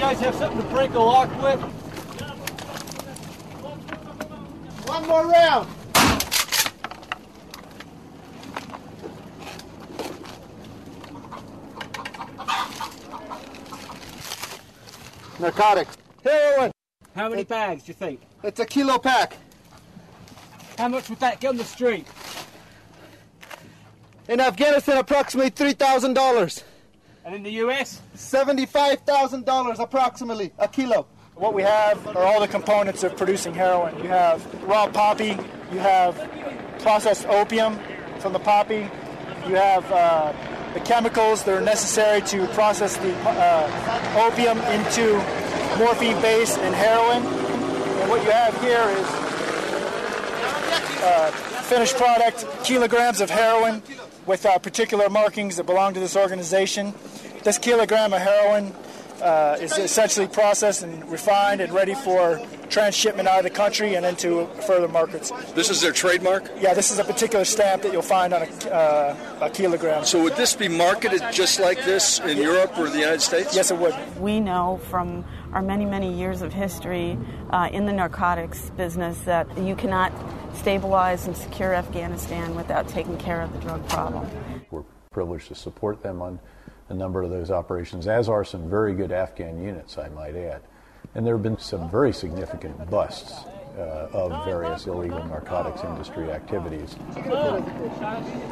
guys 0.00 0.18
have 0.18 0.34
something 0.34 0.60
to 0.60 0.68
break 0.68 0.94
a 0.94 0.98
lock 0.98 1.30
with? 1.40 1.60
One 4.88 5.06
more 5.06 5.26
round. 5.26 5.68
Narcotics. 15.42 15.98
Heroin. 16.22 16.70
How 17.16 17.28
many 17.28 17.42
bags 17.42 17.82
do 17.82 17.90
you 17.90 17.94
think? 17.94 18.20
It's 18.44 18.60
a 18.60 18.64
kilo 18.64 18.96
pack. 18.98 19.36
How 20.78 20.86
much 20.86 21.10
would 21.10 21.18
that 21.18 21.40
get 21.40 21.48
on 21.48 21.56
the 21.56 21.64
street? 21.64 22.06
In 24.28 24.38
Afghanistan, 24.38 24.98
approximately 24.98 25.50
$3,000. 25.50 26.62
And 27.24 27.34
in 27.34 27.42
the 27.42 27.50
US? 27.64 28.00
$75,000 28.16 29.80
approximately 29.80 30.52
a 30.60 30.68
kilo. 30.68 31.08
What 31.34 31.54
we 31.54 31.62
have 31.62 32.06
are 32.16 32.22
all 32.24 32.40
the 32.40 32.46
components 32.46 33.02
of 33.02 33.16
producing 33.16 33.52
heroin. 33.52 33.98
You 33.98 34.08
have 34.08 34.46
raw 34.62 34.86
poppy, 34.86 35.36
you 35.72 35.78
have 35.78 36.16
processed 36.80 37.26
opium 37.26 37.80
from 38.20 38.32
the 38.32 38.38
poppy, 38.38 38.88
you 39.48 39.56
have 39.56 39.90
uh, 39.90 40.32
the 40.74 40.80
chemicals 40.80 41.44
that 41.44 41.54
are 41.54 41.60
necessary 41.60 42.22
to 42.22 42.46
process 42.48 42.96
the 42.96 43.14
uh, 43.28 44.26
opium 44.26 44.58
into 44.58 45.14
morphine 45.78 46.20
base 46.22 46.56
and 46.58 46.74
heroin. 46.74 47.22
And 47.24 48.10
what 48.10 48.22
you 48.24 48.30
have 48.30 48.58
here 48.60 48.88
is 48.98 49.06
uh, 51.02 51.30
finished 51.62 51.96
product, 51.96 52.46
kilograms 52.64 53.20
of 53.20 53.30
heroin 53.30 53.82
with 54.26 54.46
uh, 54.46 54.58
particular 54.58 55.08
markings 55.08 55.56
that 55.56 55.64
belong 55.64 55.94
to 55.94 56.00
this 56.00 56.16
organization. 56.16 56.94
This 57.42 57.58
kilogram 57.58 58.12
of 58.12 58.20
heroin 58.20 58.72
uh, 59.22 59.56
is 59.60 59.78
essentially 59.78 60.26
processed 60.26 60.82
and 60.82 61.08
refined 61.10 61.60
and 61.60 61.72
ready 61.72 61.94
for 61.94 62.40
transshipment 62.68 63.28
out 63.28 63.38
of 63.38 63.44
the 63.44 63.50
country 63.50 63.94
and 63.94 64.04
into 64.04 64.46
further 64.66 64.88
markets. 64.88 65.30
This 65.54 65.70
is 65.70 65.80
their 65.80 65.92
trademark? 65.92 66.50
Yeah, 66.58 66.74
this 66.74 66.90
is 66.90 66.98
a 66.98 67.04
particular 67.04 67.44
stamp 67.44 67.82
that 67.82 67.92
you'll 67.92 68.02
find 68.02 68.32
on 68.32 68.42
a, 68.42 68.70
uh, 68.70 69.38
a 69.42 69.50
kilogram. 69.50 70.04
So 70.04 70.22
would 70.22 70.36
this 70.36 70.54
be 70.54 70.68
marketed 70.68 71.22
just 71.30 71.60
like 71.60 71.78
this 71.84 72.18
in 72.20 72.38
Europe 72.38 72.76
or 72.78 72.88
the 72.88 72.98
United 72.98 73.20
States? 73.20 73.54
Yes, 73.54 73.70
it 73.70 73.78
would. 73.78 73.94
We 74.18 74.40
know 74.40 74.80
from 74.90 75.24
our 75.52 75.62
many, 75.62 75.84
many 75.84 76.12
years 76.12 76.42
of 76.42 76.52
history 76.52 77.18
uh, 77.50 77.68
in 77.72 77.84
the 77.86 77.92
narcotics 77.92 78.70
business 78.70 79.18
that 79.20 79.46
you 79.58 79.76
cannot 79.76 80.12
stabilize 80.54 81.26
and 81.26 81.36
secure 81.36 81.74
Afghanistan 81.74 82.54
without 82.54 82.88
taking 82.88 83.18
care 83.18 83.42
of 83.42 83.52
the 83.52 83.58
drug 83.58 83.86
problem. 83.88 84.26
We're 84.70 84.84
privileged 85.10 85.48
to 85.48 85.54
support 85.54 86.02
them 86.02 86.22
on 86.22 86.40
a 86.88 86.94
number 86.94 87.22
of 87.22 87.30
those 87.30 87.50
operations, 87.50 88.06
as 88.06 88.28
are 88.28 88.44
some 88.44 88.68
very 88.68 88.94
good 88.94 89.12
Afghan 89.12 89.62
units, 89.62 89.98
I 89.98 90.08
might 90.08 90.36
add. 90.36 90.62
And 91.14 91.26
there 91.26 91.34
have 91.34 91.42
been 91.42 91.58
some 91.58 91.90
very 91.90 92.12
significant 92.12 92.90
busts 92.90 93.44
uh, 93.76 94.08
of 94.12 94.44
various 94.44 94.86
illegal 94.86 95.24
narcotics 95.24 95.82
industry 95.84 96.30
activities. 96.30 96.96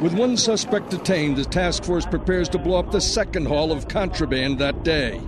With 0.01 0.13
one 0.13 0.37
suspect 0.37 0.89
detained, 0.89 1.37
the 1.37 1.45
task 1.45 1.83
force 1.83 2.05
prepares 2.05 2.49
to 2.49 2.57
blow 2.57 2.79
up 2.79 2.91
the 2.91 3.01
second 3.01 3.47
haul 3.47 3.71
of 3.71 3.87
contraband 3.87 4.59
that 4.59 4.83
day. 4.83 5.21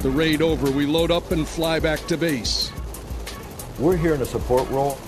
The 0.00 0.10
raid 0.10 0.40
over, 0.40 0.70
we 0.70 0.86
load 0.86 1.10
up 1.10 1.30
and 1.30 1.46
fly 1.46 1.78
back 1.78 2.00
to 2.06 2.16
base. 2.16 2.72
We're 3.80 3.96
here 3.96 4.14
in 4.14 4.20
a 4.20 4.26
support 4.26 4.68
role 4.68 4.98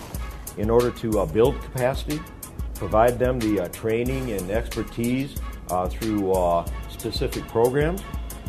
in 0.57 0.71
order 0.71 0.91
to 0.91 1.21
uh, 1.21 1.27
build 1.27 1.61
capacity, 1.61 2.23
provide 2.75 3.19
them 3.19 3.39
the 3.39 3.65
uh, 3.65 3.69
training 3.69 4.33
and 4.33 4.51
expertise 4.51 5.37
uh, 5.69 5.91
through 5.91 6.33
uh, 6.33 6.67
specific 6.89 7.47
programs, 7.49 8.01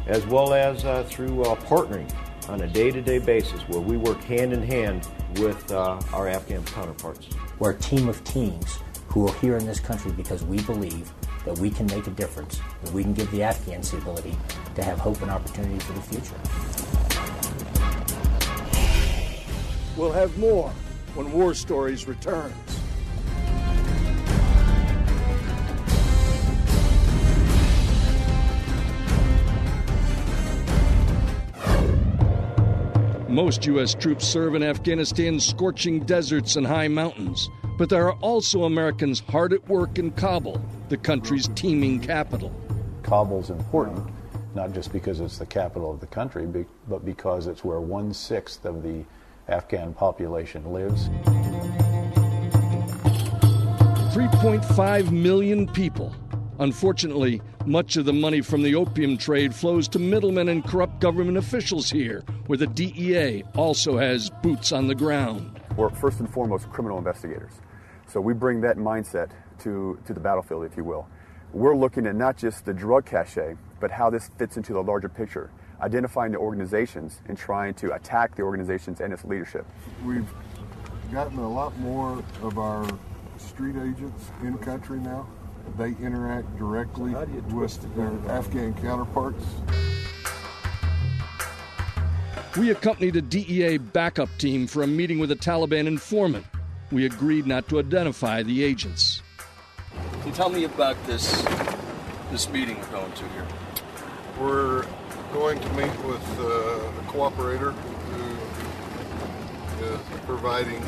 as 0.08 0.26
well 0.28 0.54
as 0.54 0.86
uh, 0.86 1.04
through 1.04 1.42
uh, 1.42 1.56
partnering 1.66 2.10
on 2.48 2.62
a 2.62 2.68
day 2.68 2.90
to 2.90 3.02
day 3.02 3.20
basis 3.20 3.60
where 3.68 3.82
we 3.82 3.98
work 3.98 4.24
hand 4.24 4.54
in 4.54 4.64
hand 4.64 5.10
with 5.40 5.74
our 5.74 6.30
Afghan 6.30 6.64
counterparts. 6.64 7.28
We're 7.60 7.72
a 7.72 7.80
team 7.80 8.08
of 8.08 8.24
teams 8.24 8.80
who 9.10 9.28
are 9.28 9.34
here 9.36 9.58
in 9.58 9.66
this 9.66 9.82
country 9.82 10.14
because 10.14 10.42
we 10.46 10.62
believe 10.62 11.12
that 11.44 11.58
we 11.58 11.70
can 11.70 11.86
make 11.88 12.08
a 12.08 12.12
difference, 12.12 12.62
that 12.82 12.94
we 12.94 13.04
can 13.04 13.14
give 13.14 13.30
the 13.32 13.44
Afghans 13.44 13.92
the 13.92 13.98
ability 13.98 14.38
to 14.76 14.84
have 14.84 15.00
hope 15.00 15.22
and 15.22 15.30
opportunity 15.30 15.80
for 15.80 15.92
the 15.92 16.02
future. 16.02 17.03
We'll 19.96 20.12
have 20.12 20.36
more 20.40 20.72
when 21.14 21.32
War 21.32 21.54
Stories 21.54 22.08
returns. 22.08 22.54
Most 33.30 33.66
U.S. 33.66 33.94
troops 33.96 34.28
serve 34.28 34.56
in 34.56 34.62
Afghanistan's 34.62 35.46
scorching 35.46 36.02
deserts 36.02 36.56
and 36.56 36.66
high 36.66 36.88
mountains, 36.88 37.50
but 37.80 37.90
there 37.90 38.08
are 38.08 38.14
also 38.14 38.64
Americans 38.64 39.20
hard 39.22 39.54
at 39.54 39.68
work 39.68 39.98
in 39.98 40.12
Kabul, 40.12 40.64
the 40.90 40.98
country's 40.98 41.48
teeming 41.56 42.00
capital. 42.00 42.52
Kabul's 43.02 43.50
important, 43.50 44.08
not 44.54 44.72
just 44.72 44.92
because 44.92 45.20
it's 45.20 45.40
the 45.40 45.48
capital 45.48 45.92
of 45.92 46.00
the 46.00 46.08
country, 46.08 46.46
but 46.88 47.06
because 47.06 47.48
it's 47.48 47.64
where 47.64 47.82
one 47.82 48.14
sixth 48.14 48.66
of 48.66 48.84
the 48.84 49.04
Afghan 49.48 49.94
population 49.94 50.72
lives. 50.72 51.10
3.5 54.14 55.12
million 55.12 55.68
people. 55.68 56.16
Unfortunately, 56.60 57.42
much 57.66 57.98
of 57.98 58.06
the 58.06 58.14
money 58.14 58.42
from 58.42 58.62
the 58.62 58.76
opium 58.76 59.18
trade 59.18 59.56
flows 59.56 59.88
to 59.88 60.00
middlemen 60.00 60.50
and 60.50 60.64
corrupt 60.64 61.00
government 61.00 61.38
officials 61.38 61.90
here, 61.90 62.24
where 62.46 62.58
the 62.58 62.68
DEA 62.68 63.44
also 63.56 63.98
has 63.98 64.30
boots 64.42 64.72
on 64.72 64.88
the 64.88 64.96
ground. 64.96 65.60
We're 65.76 65.90
first 65.90 66.20
and 66.20 66.30
foremost 66.30 66.70
criminal 66.70 66.98
investigators. 66.98 67.54
So 68.08 68.22
we 68.22 68.34
bring 68.34 68.62
that 68.62 68.78
mindset 68.78 69.32
to, 69.60 70.00
to 70.06 70.14
the 70.14 70.20
battlefield, 70.20 70.66
if 70.66 70.78
you 70.78 70.84
will. 70.84 71.08
We're 71.52 71.76
looking 71.76 72.06
at 72.06 72.16
not 72.16 72.38
just 72.38 72.66
the 72.66 72.74
drug 72.74 73.06
cachet, 73.06 73.56
but 73.80 73.90
how 73.92 74.10
this 74.10 74.30
fits 74.38 74.58
into 74.58 74.74
the 74.74 74.84
larger 74.84 75.10
picture, 75.10 75.50
identifying 75.84 76.32
the 76.32 76.38
organizations 76.38 77.20
and 77.28 77.38
trying 77.38 77.74
to 77.76 77.94
attack 77.94 78.36
the 78.36 78.42
organizations 78.42 79.02
and 79.02 79.14
its 79.14 79.26
leadership. 79.26 79.66
We've 80.06 80.30
gotten 81.12 81.38
a 81.40 81.50
lot 81.50 81.78
more 81.78 82.24
of 82.42 82.58
our 82.58 82.88
street 83.38 83.76
agents 83.76 84.32
in 84.42 84.58
country 84.60 85.00
now. 85.00 85.28
They 85.78 85.90
interact 86.02 86.58
directly 86.58 87.14
with 87.14 87.96
their 87.96 88.12
Afghan 88.32 88.74
counterparts. 88.76 89.46
We 92.58 92.70
accompanied 92.70 93.16
a 93.16 93.22
DEA 93.22 93.78
backup 93.78 94.30
team 94.38 94.68
for 94.68 94.84
a 94.84 94.88
meeting 94.88 95.20
with 95.20 95.32
a 95.32 95.36
Taliban 95.36 95.88
informant. 95.88 96.46
We 96.92 97.06
agreed 97.06 97.48
not 97.48 97.68
to 97.70 97.80
identify 97.80 98.44
the 98.44 98.64
agents. 98.64 99.22
Can 100.20 100.28
you 100.28 100.34
tell 100.34 100.50
me 100.50 100.64
about 100.64 100.96
this 101.06 101.44
this 102.32 102.50
meeting 102.50 102.80
we're 102.80 102.88
going 102.88 103.12
to 103.12 103.28
here? 103.30 103.48
We're 104.40 104.86
going 105.34 105.60
to 105.60 105.70
meet 105.70 106.06
with 106.06 106.40
uh, 106.40 106.44
a 106.44 107.04
cooperator 107.08 107.74
who 107.74 108.38
is 109.84 110.00
providing 110.28 110.80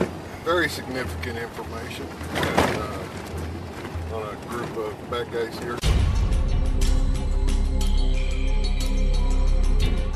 very 0.43 0.69
significant 0.69 1.39
information 1.39 2.05
and, 2.35 2.77
uh, 2.77 4.15
on 4.15 4.21
a 4.31 4.35
group 4.47 4.77
of 4.77 4.95
bad 5.09 5.31
guys 5.31 5.57
here. 5.57 5.79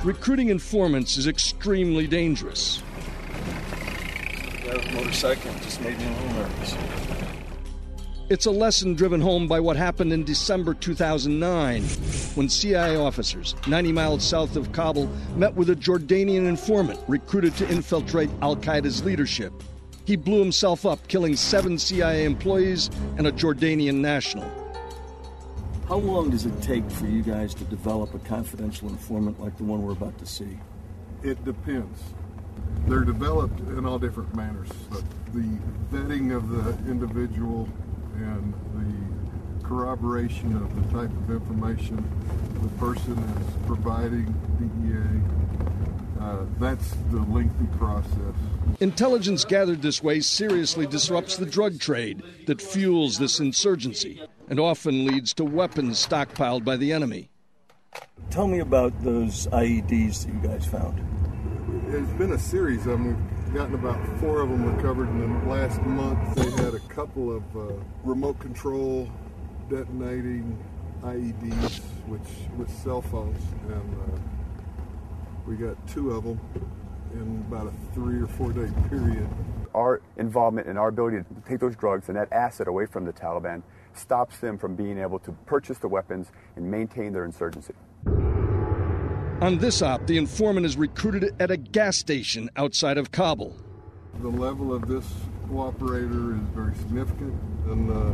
Recruiting 0.04 0.50
informants 0.50 1.18
is 1.18 1.26
extremely 1.26 2.06
dangerous. 2.06 2.84
That 4.66 4.94
motorcycle 4.94 5.52
just 5.64 5.82
made 5.82 5.98
me 5.98 6.06
a 6.06 6.12
little 6.12 6.34
nervous. 6.34 6.76
It's 8.30 8.46
a 8.46 8.52
lesson 8.52 8.94
driven 8.94 9.22
home 9.22 9.48
by 9.48 9.60
what 9.60 9.76
happened 9.76 10.14
in 10.14 10.24
December 10.24 10.76
2009 10.76 11.82
when 12.36 12.48
CIA 12.48 12.96
officers 12.96 13.56
90 13.66 13.92
miles 13.92 14.24
south 14.24 14.56
of 14.56 14.72
Kabul 14.72 15.08
met 15.36 15.56
with 15.56 15.72
a 15.72 15.76
Jordanian 15.76 16.46
informant 16.48 17.00
recruited 17.08 17.56
to 17.56 17.68
infiltrate 17.68 18.30
Al 18.44 18.56
Qaeda's 18.56 19.04
leadership. 19.04 19.52
He 20.06 20.16
blew 20.16 20.38
himself 20.38 20.86
up, 20.86 21.08
killing 21.08 21.36
seven 21.36 21.80
CIA 21.80 22.24
employees 22.24 22.92
and 23.18 23.26
a 23.26 23.32
Jordanian 23.32 23.96
national. 23.96 24.48
How 25.88 25.98
long 25.98 26.30
does 26.30 26.46
it 26.46 26.62
take 26.62 26.88
for 26.92 27.08
you 27.08 27.24
guys 27.24 27.56
to 27.56 27.64
develop 27.64 28.14
a 28.14 28.20
confidential 28.20 28.90
informant 28.90 29.40
like 29.40 29.58
the 29.58 29.64
one 29.64 29.82
we're 29.82 29.94
about 29.94 30.20
to 30.20 30.28
see? 30.28 30.60
It 31.24 31.44
depends. 31.46 32.00
They're 32.86 33.00
developed 33.00 33.60
in 33.60 33.88
all 33.88 33.98
different 33.98 34.36
manners. 34.36 34.70
But 34.92 35.04
the 35.34 35.58
vetting 35.92 36.36
of 36.36 36.50
the 36.50 36.92
individual 36.92 37.68
and 38.24 38.54
the 38.74 39.68
corroboration 39.68 40.56
of 40.56 40.76
the 40.76 40.98
type 40.98 41.12
of 41.12 41.32
information 41.32 42.04
the 42.62 42.70
person 42.78 43.18
is 43.18 43.68
providing 43.68 44.26
DEA, 44.60 46.24
uh, 46.24 46.46
that's 46.60 46.92
the 47.12 47.22
lengthy 47.22 47.66
process. 47.78 48.36
Intelligence 48.80 49.46
gathered 49.46 49.82
this 49.82 50.04
way 50.04 50.20
seriously 50.20 50.86
disrupts 50.86 51.38
the 51.38 51.46
drug 51.46 51.80
trade 51.80 52.22
that 52.48 52.62
fuels 52.62 53.18
this 53.18 53.40
insurgency 53.40 54.22
and 54.50 54.60
often 54.60 55.06
leads 55.06 55.34
to 55.34 55.46
weapons 55.46 56.06
stockpiled 56.06 56.66
by 56.66 56.76
the 56.76 56.92
enemy. 56.92 57.30
Tell 58.30 58.48
me 58.48 58.60
about 58.60 59.02
those 59.04 59.48
IEDs 59.48 60.26
that 60.26 60.34
you 60.34 60.40
guys 60.40 60.66
found. 60.66 61.00
It's 61.88 62.12
been 62.14 62.34
a 62.34 62.40
series 62.40 62.86
of 62.86 63.00
them. 63.00 63.29
Gotten 63.54 63.74
about 63.74 64.00
four 64.20 64.42
of 64.42 64.50
them 64.50 64.64
recovered 64.76 65.10
in 65.10 65.20
the 65.22 65.50
last 65.50 65.82
month. 65.82 66.36
They 66.36 66.64
had 66.64 66.76
a 66.76 66.80
couple 66.82 67.36
of 67.36 67.58
uh, 67.58 67.74
remote 68.04 68.38
control 68.40 69.10
detonating 69.72 70.56
IEDs, 71.02 71.80
which 72.06 72.22
with 72.58 72.70
cell 72.84 73.02
phones, 73.02 73.42
and 73.68 73.96
uh, 74.02 74.20
we 75.48 75.56
got 75.56 75.76
two 75.88 76.12
of 76.12 76.26
them 76.26 76.40
in 77.14 77.44
about 77.48 77.66
a 77.66 77.94
three 77.96 78.22
or 78.22 78.28
four 78.28 78.52
day 78.52 78.72
period. 78.88 79.28
Our 79.74 80.02
involvement 80.18 80.68
and 80.68 80.78
our 80.78 80.90
ability 80.90 81.18
to 81.18 81.50
take 81.50 81.60
those 81.60 81.76
drugs 81.76 82.08
and 82.08 82.18
that 82.18 82.32
asset 82.32 82.68
away 82.68 82.86
from 82.86 83.04
the 83.04 83.14
Taliban 83.14 83.64
stops 83.96 84.38
them 84.38 84.60
from 84.60 84.76
being 84.76 85.00
able 85.00 85.18
to 85.20 85.32
purchase 85.48 85.80
the 85.80 85.88
weapons 85.88 86.32
and 86.56 86.70
maintain 86.70 87.14
their 87.14 87.26
insurgency. 87.26 87.74
On 89.42 89.58
this 89.58 89.82
op, 89.82 90.06
the 90.06 90.18
informant 90.18 90.66
is 90.66 90.76
recruited 90.76 91.34
at 91.40 91.50
a 91.50 91.56
gas 91.56 91.96
station 91.96 92.50
outside 92.58 92.98
of 92.98 93.14
Kabul. 93.14 93.56
The 94.20 94.28
level 94.28 94.74
of 94.74 94.86
this 94.86 95.06
cooperator 95.48 96.36
is 96.36 96.50
very 96.50 96.76
significant, 96.76 97.40
and 97.68 97.90
uh, 97.90 98.14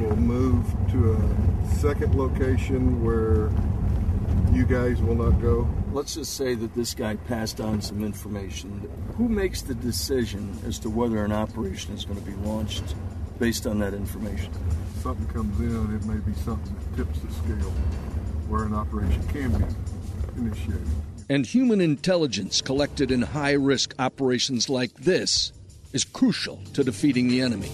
we'll 0.00 0.14
move 0.14 0.64
to 0.92 1.14
a 1.14 1.74
second 1.74 2.14
location 2.14 3.02
where 3.02 3.50
you 4.56 4.64
guys 4.64 5.02
will 5.02 5.16
not 5.16 5.42
go. 5.42 5.68
Let's 5.90 6.14
just 6.14 6.36
say 6.36 6.54
that 6.54 6.72
this 6.72 6.94
guy 6.94 7.16
passed 7.16 7.60
on 7.60 7.82
some 7.82 8.04
information. 8.04 8.88
Who 9.16 9.28
makes 9.28 9.62
the 9.62 9.74
decision 9.74 10.56
as 10.64 10.78
to 10.80 10.88
whether 10.88 11.24
an 11.24 11.32
operation 11.32 11.94
is 11.94 12.04
going 12.04 12.20
to 12.20 12.30
be 12.30 12.36
launched 12.48 12.94
based 13.40 13.66
on 13.66 13.80
that 13.80 13.92
information? 13.92 14.52
If 14.94 15.02
something 15.02 15.26
comes 15.34 15.58
in, 15.58 15.96
it 15.96 16.04
may 16.04 16.20
be 16.20 16.32
something 16.42 16.76
that 16.76 16.96
tips 16.96 17.18
the 17.18 17.32
scale 17.32 17.72
where 18.46 18.62
an 18.62 18.74
operation 18.74 19.26
can 19.26 19.50
be 19.58 19.64
initiated. 20.36 20.86
And 21.28 21.46
human 21.46 21.80
intelligence 21.80 22.60
collected 22.60 23.10
in 23.10 23.22
high 23.22 23.52
risk 23.52 23.94
operations 23.98 24.68
like 24.68 24.94
this 24.94 25.52
is 25.92 26.04
crucial 26.04 26.60
to 26.74 26.84
defeating 26.84 27.28
the 27.28 27.40
enemy. 27.40 27.70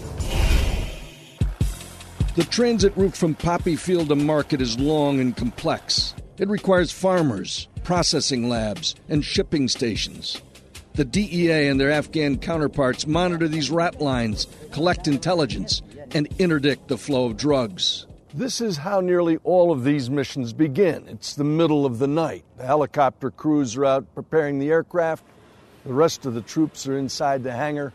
The 2.37 2.45
transit 2.45 2.97
route 2.97 3.17
from 3.17 3.35
poppy 3.35 3.75
field 3.75 4.09
to 4.09 4.17
market 4.17 4.61
is 4.61 4.79
long 4.79 5.19
and 5.19 5.37
complex. 5.37 6.15
It 6.39 6.49
requires 6.49 6.93
farmers, 6.93 7.69
processing 7.83 8.49
labs, 8.49 8.95
and 9.09 9.25
shipping 9.25 9.67
stations. 9.69 10.41
The 10.95 11.05
DEA 11.05 11.69
and 11.69 11.81
their 11.81 11.91
Afghan 11.91 12.39
counterparts 12.39 13.07
monitor 13.07 13.49
these 13.49 13.71
rat 13.71 14.01
lines, 14.01 14.47
collect 14.71 15.09
intelligence, 15.09 15.83
and 16.13 16.29
interdict 16.39 16.89
the 16.89 16.99
flow 16.99 17.27
of 17.27 17.37
drugs. 17.37 18.07
This 18.33 18.61
is 18.61 18.77
how 18.77 19.01
nearly 19.01 19.39
all 19.43 19.73
of 19.73 19.83
these 19.83 20.09
missions 20.09 20.53
begin. 20.53 21.09
It's 21.09 21.35
the 21.35 21.43
middle 21.43 21.85
of 21.85 21.99
the 21.99 22.07
night. 22.07 22.45
The 22.59 22.65
helicopter 22.65 23.33
crews 23.33 23.77
are 23.77 23.85
out 23.85 24.15
preparing 24.15 24.61
the 24.61 24.71
aircraft. 24.71 25.25
The 25.85 25.93
rest 25.93 26.27
of 26.27 26.35
the 26.35 26.41
troops 26.41 26.87
are 26.87 26.97
inside 26.97 27.43
the 27.43 27.51
hangar. 27.51 27.93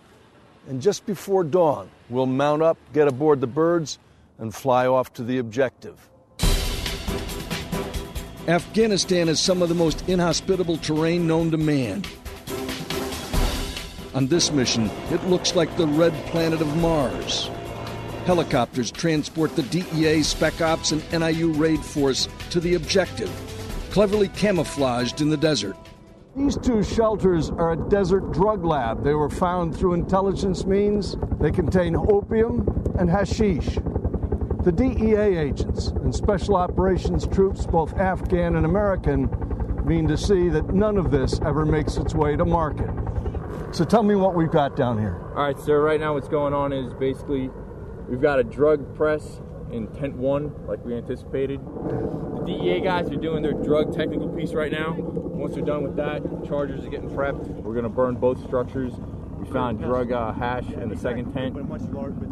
And 0.67 0.81
just 0.81 1.05
before 1.05 1.45
dawn, 1.45 1.89
we'll 2.09 2.25
mount 2.25 2.63
up, 2.63 2.77
get 2.91 3.07
aboard 3.07 3.39
the 3.39 3.47
birds, 3.47 3.97
and 4.37 4.53
fly 4.53 4.87
off 4.87 5.13
to 5.13 5.23
the 5.23 5.37
objective. 5.37 6.09
Afghanistan 8.49 9.29
is 9.29 9.39
some 9.39 9.61
of 9.61 9.69
the 9.69 9.75
most 9.75 10.07
inhospitable 10.09 10.77
terrain 10.77 11.27
known 11.27 11.49
to 11.51 11.57
man. 11.57 12.03
On 14.13 14.27
this 14.27 14.51
mission, 14.51 14.89
it 15.11 15.23
looks 15.27 15.55
like 15.55 15.75
the 15.77 15.87
red 15.87 16.13
planet 16.25 16.59
of 16.59 16.77
Mars. 16.77 17.49
Helicopters 18.25 18.89
transport 18.89 19.55
the 19.55 19.61
DEA, 19.61 20.23
Spec 20.23 20.59
Ops, 20.59 20.91
and 20.91 21.03
NIU 21.11 21.51
raid 21.53 21.79
force 21.79 22.27
to 22.49 22.59
the 22.59 22.73
objective, 22.73 23.29
cleverly 23.91 24.29
camouflaged 24.29 25.21
in 25.21 25.29
the 25.29 25.37
desert. 25.37 25.77
These 26.35 26.57
two 26.57 26.81
shelters 26.81 27.51
are 27.51 27.73
a 27.73 27.89
desert 27.89 28.31
drug 28.31 28.65
lab. 28.65 29.03
They 29.03 29.13
were 29.13 29.29
found 29.29 29.77
through 29.77 29.93
intelligence 29.93 30.65
means. 30.65 31.15
They 31.39 31.51
contain 31.51 31.95
opium 31.95 32.67
and 32.97 33.11
hashish. 33.11 33.75
The 34.63 34.71
DEA 34.75 35.37
agents 35.37 35.89
and 35.89 36.13
special 36.13 36.55
operations 36.55 37.27
troops, 37.27 37.67
both 37.67 37.93
Afghan 37.93 38.55
and 38.55 38.65
American, 38.65 39.29
mean 39.85 40.07
to 40.07 40.17
see 40.17 40.49
that 40.49 40.73
none 40.73 40.97
of 40.97 41.11
this 41.11 41.39
ever 41.45 41.63
makes 41.63 41.97
its 41.97 42.15
way 42.15 42.35
to 42.35 42.43
market. 42.43 42.89
So 43.71 43.85
tell 43.85 44.01
me 44.01 44.15
what 44.15 44.33
we've 44.33 44.49
got 44.49 44.75
down 44.75 44.97
here. 44.97 45.21
All 45.35 45.43
right, 45.43 45.59
sir, 45.59 45.79
right 45.79 45.99
now 45.99 46.15
what's 46.15 46.27
going 46.27 46.55
on 46.55 46.73
is 46.73 46.91
basically 46.95 47.51
we've 48.07 48.21
got 48.21 48.39
a 48.39 48.43
drug 48.43 48.95
press 48.95 49.41
in 49.71 49.87
tent 49.87 50.15
one, 50.15 50.53
like 50.67 50.83
we 50.85 50.95
anticipated. 50.95 51.59
The 51.59 52.43
DEA 52.45 52.81
guys 52.81 53.09
are 53.11 53.15
doing 53.15 53.41
their 53.41 53.53
drug 53.53 53.95
technical 53.95 54.29
piece 54.29 54.53
right 54.53 54.71
now. 54.71 54.95
Once 54.97 55.55
they're 55.55 55.63
done 55.63 55.83
with 55.83 55.95
that, 55.97 56.21
chargers 56.47 56.85
are 56.85 56.89
getting 56.89 57.09
prepped. 57.09 57.47
We're 57.61 57.81
to 57.81 57.89
burn 57.89 58.15
both 58.15 58.43
structures. 58.45 58.93
We 59.37 59.51
found 59.51 59.79
drug 59.79 60.11
uh, 60.11 60.31
hash 60.31 60.69
in 60.69 60.89
the 60.89 60.95
second 60.95 61.33
tent. 61.33 61.55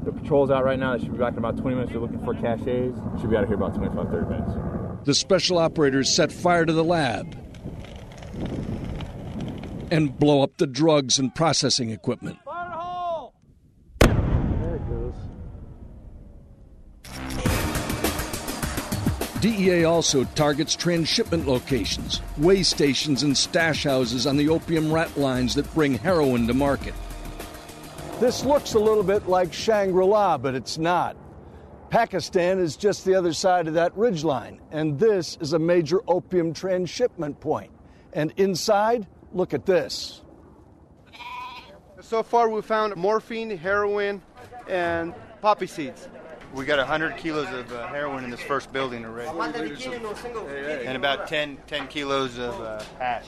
The 0.05 0.11
patrol's 0.11 0.51
out 0.51 0.63
right 0.63 0.79
now. 0.79 0.95
They 0.95 1.03
should 1.03 1.11
be 1.11 1.17
back 1.17 1.33
in 1.33 1.39
about 1.39 1.57
20 1.57 1.75
minutes. 1.75 1.91
They're 1.91 2.01
looking 2.01 2.23
for 2.23 2.33
caches. 2.33 2.95
Should 3.19 3.29
be 3.29 3.35
out 3.35 3.43
of 3.43 3.49
here 3.49 3.57
about 3.57 3.75
25, 3.75 4.09
30 4.09 4.29
minutes. 4.29 4.51
The 5.03 5.13
special 5.13 5.57
operators 5.57 6.13
set 6.13 6.31
fire 6.31 6.65
to 6.65 6.73
the 6.73 6.83
lab 6.83 7.37
and 9.91 10.17
blow 10.17 10.41
up 10.41 10.57
the 10.57 10.67
drugs 10.67 11.19
and 11.19 11.35
processing 11.35 11.89
equipment. 11.91 12.39
DEA 19.43 19.83
also 19.83 20.23
targets 20.23 20.73
transshipment 20.73 21.45
locations, 21.45 22.21
way 22.37 22.63
stations, 22.63 23.23
and 23.23 23.37
stash 23.37 23.83
houses 23.83 24.25
on 24.25 24.37
the 24.37 24.47
opium 24.47 24.89
rat 24.89 25.17
lines 25.17 25.53
that 25.55 25.69
bring 25.73 25.95
heroin 25.95 26.47
to 26.47 26.53
market. 26.53 26.93
This 28.21 28.45
looks 28.45 28.73
a 28.73 28.79
little 28.79 29.03
bit 29.03 29.27
like 29.27 29.51
Shangri 29.51 30.05
La, 30.05 30.37
but 30.37 30.55
it's 30.55 30.77
not. 30.77 31.17
Pakistan 31.89 32.57
is 32.57 32.77
just 32.77 33.03
the 33.03 33.15
other 33.15 33.33
side 33.33 33.67
of 33.67 33.73
that 33.73 33.93
ridgeline, 33.97 34.59
and 34.71 34.97
this 34.97 35.37
is 35.41 35.51
a 35.51 35.59
major 35.59 35.99
opium 36.07 36.53
transshipment 36.53 37.37
point. 37.41 37.73
And 38.13 38.31
inside, 38.37 39.05
look 39.33 39.53
at 39.53 39.65
this. 39.65 40.21
So 41.99 42.23
far, 42.23 42.47
we 42.47 42.61
found 42.61 42.95
morphine, 42.95 43.57
heroin, 43.57 44.21
and 44.69 45.13
poppy 45.41 45.67
seeds. 45.67 46.07
We 46.53 46.65
got 46.65 46.77
100 46.77 47.17
kilos 47.17 47.51
of 47.51 47.71
uh, 47.73 47.87
heroin 47.87 48.23
in 48.23 48.29
this 48.29 48.41
first 48.41 48.71
building 48.71 49.05
already. 49.05 49.29
And 50.85 50.95
about 50.95 51.27
10, 51.27 51.57
10 51.65 51.87
kilos 51.87 52.37
of 52.37 52.59
uh, 52.61 52.83
hash. 52.99 53.25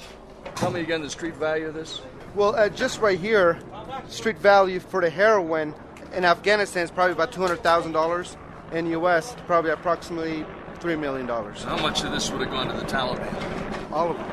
Tell 0.56 0.70
me 0.70 0.82
again 0.82 1.02
the 1.02 1.10
street 1.10 1.36
value 1.36 1.66
of 1.68 1.74
this? 1.74 2.02
Well, 2.36 2.56
uh, 2.56 2.70
just 2.70 3.02
right 3.02 3.20
here, 3.20 3.60
street 4.08 4.38
value 4.38 4.80
for 4.80 5.02
the 5.02 5.10
heroin 5.10 5.74
in 6.14 6.24
Afghanistan 6.24 6.84
is 6.84 6.92
probably 6.92 7.14
about 7.14 7.32
$200,000. 7.32 8.38
In 8.72 8.86
the 8.86 8.92
U.S., 8.92 9.36
probably 9.48 9.72
approximately 9.72 10.46
$3 10.80 11.00
million. 11.00 11.28
How 11.28 11.78
much 11.78 12.04
of 12.04 12.12
this 12.12 12.30
would 12.32 12.42
have 12.42 12.52
gone 12.52 12.68
to 12.68 12.74
the 12.74 12.86
Taliban? 12.86 13.92
All 13.92 14.12
of 14.12 14.20
it. 14.20 14.26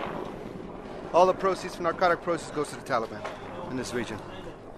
All 1.15 1.27
the 1.27 1.35
proceeds 1.35 1.77
from 1.77 1.85
narcotic 1.85 2.23
proceeds 2.23 2.51
goes 2.53 2.69
to 2.71 2.77
the 2.77 2.83
Taliban 2.83 3.21
in 3.71 3.77
this 3.77 3.95
region. 3.95 4.19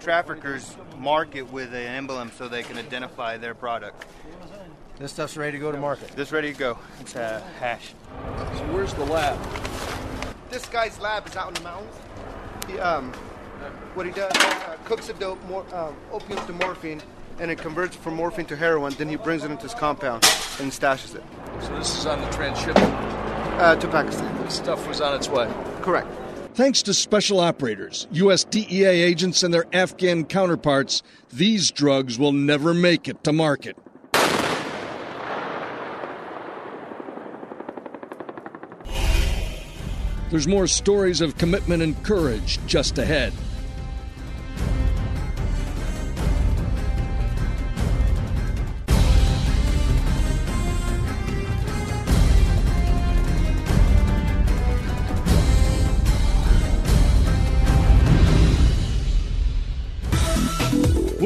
Traffickers 0.01 0.77
mark 0.99 1.35
it 1.35 1.51
with 1.51 1.75
an 1.75 1.87
emblem 1.87 2.31
so 2.37 2.49
they 2.49 2.63
can 2.63 2.77
identify 2.77 3.37
their 3.37 3.55
product. 3.55 4.05
This 4.99 5.13
stuff's 5.13 5.37
ready 5.37 5.53
to 5.53 5.59
go 5.59 5.73
to 5.73 5.79
market. 5.79 6.09
This 6.11 6.31
ready 6.31 6.53
to 6.53 6.59
go. 6.59 6.79
It's 7.01 7.17
uh, 7.17 7.43
hash. 7.59 7.95
So 8.57 8.65
where's 8.73 8.95
the 8.95 9.05
lab? 9.07 9.39
This 10.51 10.67
guy's 10.67 11.01
lab 11.01 11.27
is 11.27 11.37
out 11.37 11.49
in 11.49 11.55
the 11.55 11.61
mountains. 11.63 11.97
He, 12.69 12.79
um, 12.79 13.13
what 13.95 14.07
he 14.07 14.13
does, 14.13 14.33
uh, 14.37 14.77
cooks 14.85 15.09
the 15.09 15.15
dope, 15.15 15.43
more, 15.45 15.65
um, 15.75 15.97
opium 16.13 16.47
to 16.47 16.53
morphine, 16.53 17.03
and 17.41 17.51
it 17.51 17.59
converts 17.59 17.97
from 17.97 18.15
morphine 18.15 18.47
to 18.47 18.57
heroin. 18.57 18.95
Then 18.95 19.09
he 19.09 19.17
brings 19.17 19.43
it 19.43 19.51
into 19.51 19.65
his 19.65 19.75
compound 19.75 20.25
and 20.61 20.71
stashes 20.71 21.17
it. 21.17 21.25
So 21.61 21.77
this 21.77 21.99
is 21.99 22.07
on 22.07 22.21
the 22.21 22.29
transshipment? 22.31 22.95
Uh, 23.59 23.77
to 23.77 23.89
Pakistan. 23.89 24.45
This 24.45 24.55
stuff 24.55 24.87
was 24.87 25.01
on 25.01 25.15
its 25.15 25.29
way? 25.29 25.53
Correct. 25.81 26.09
Thanks 26.55 26.83
to 26.83 26.95
special 26.95 27.41
operators, 27.41 28.07
U.S. 28.13 28.45
DEA 28.45 28.85
agents, 28.85 29.43
and 29.43 29.53
their 29.53 29.65
Afghan 29.73 30.25
counterparts, 30.25 31.03
these 31.33 31.73
drugs 31.73 32.17
will 32.17 32.31
never 32.31 32.73
make 32.73 33.09
it 33.09 33.25
to 33.25 33.33
market. 33.33 33.77
There's 40.31 40.47
more 40.47 40.69
stories 40.69 41.21
of 41.21 41.37
commitment 41.39 41.83
and 41.83 42.01
courage 42.05 42.65
just 42.67 42.99
ahead. 42.99 43.33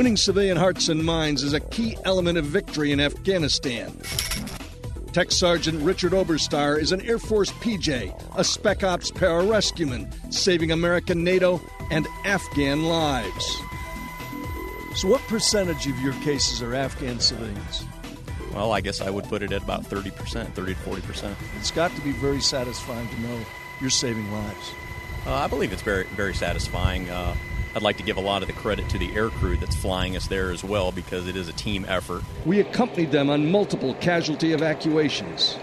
Winning 0.09 0.16
civilian 0.16 0.57
hearts 0.57 0.88
and 0.88 1.05
minds 1.05 1.42
is 1.42 1.53
a 1.53 1.61
key 1.61 1.94
element 2.07 2.38
of 2.38 2.47
victory 2.47 2.92
in 2.92 2.99
Afghanistan. 2.99 3.94
Tech 5.12 5.31
Sergeant 5.31 5.83
Richard 5.83 6.12
Oberstar 6.12 6.81
is 6.81 6.92
an 6.92 7.03
Air 7.03 7.18
Force 7.18 7.51
PJ, 7.53 8.18
a 8.35 8.42
Spec 8.42 8.83
Ops 8.83 9.11
pararescueman, 9.11 10.11
saving 10.33 10.71
American, 10.71 11.23
NATO, 11.23 11.61
and 11.90 12.07
Afghan 12.25 12.85
lives. 12.85 13.61
So, 14.94 15.09
what 15.09 15.21
percentage 15.29 15.87
of 15.87 15.99
your 15.99 16.14
cases 16.23 16.62
are 16.62 16.75
Afghan 16.75 17.21
civilians? 17.21 17.85
Well, 18.55 18.73
I 18.73 18.81
guess 18.81 19.03
I 19.03 19.11
would 19.11 19.25
put 19.25 19.42
it 19.42 19.53
at 19.53 19.62
about 19.62 19.83
30%, 19.83 20.55
30 20.55 20.75
to 20.75 20.81
40%. 20.81 21.35
It's 21.59 21.71
got 21.71 21.94
to 21.94 22.01
be 22.01 22.12
very 22.12 22.40
satisfying 22.40 23.07
to 23.11 23.21
know 23.21 23.38
you're 23.83 23.90
saving 23.90 24.33
lives. 24.33 24.73
Uh, 25.27 25.35
I 25.35 25.49
believe 25.49 25.71
it's 25.71 25.83
very, 25.83 26.05
very 26.16 26.33
satisfying. 26.33 27.11
Uh, 27.11 27.37
I'd 27.74 27.83
like 27.83 27.96
to 27.98 28.02
give 28.02 28.16
a 28.16 28.20
lot 28.20 28.42
of 28.42 28.48
the 28.48 28.54
credit 28.54 28.88
to 28.90 28.98
the 28.98 29.14
air 29.14 29.28
crew 29.28 29.57
that's 29.57 29.76
flying 29.76 30.16
us 30.16 30.26
there 30.26 30.50
as 30.50 30.64
well 30.64 30.90
because 30.90 31.28
it 31.28 31.37
is 31.37 31.48
a 31.48 31.52
team 31.52 31.85
effort. 31.87 32.22
We 32.46 32.61
accompanied 32.61 33.12
them 33.12 33.31
on 33.31 33.50
multiple 33.50 33.94
casualty 33.94 34.52
evacuations. 34.52 35.54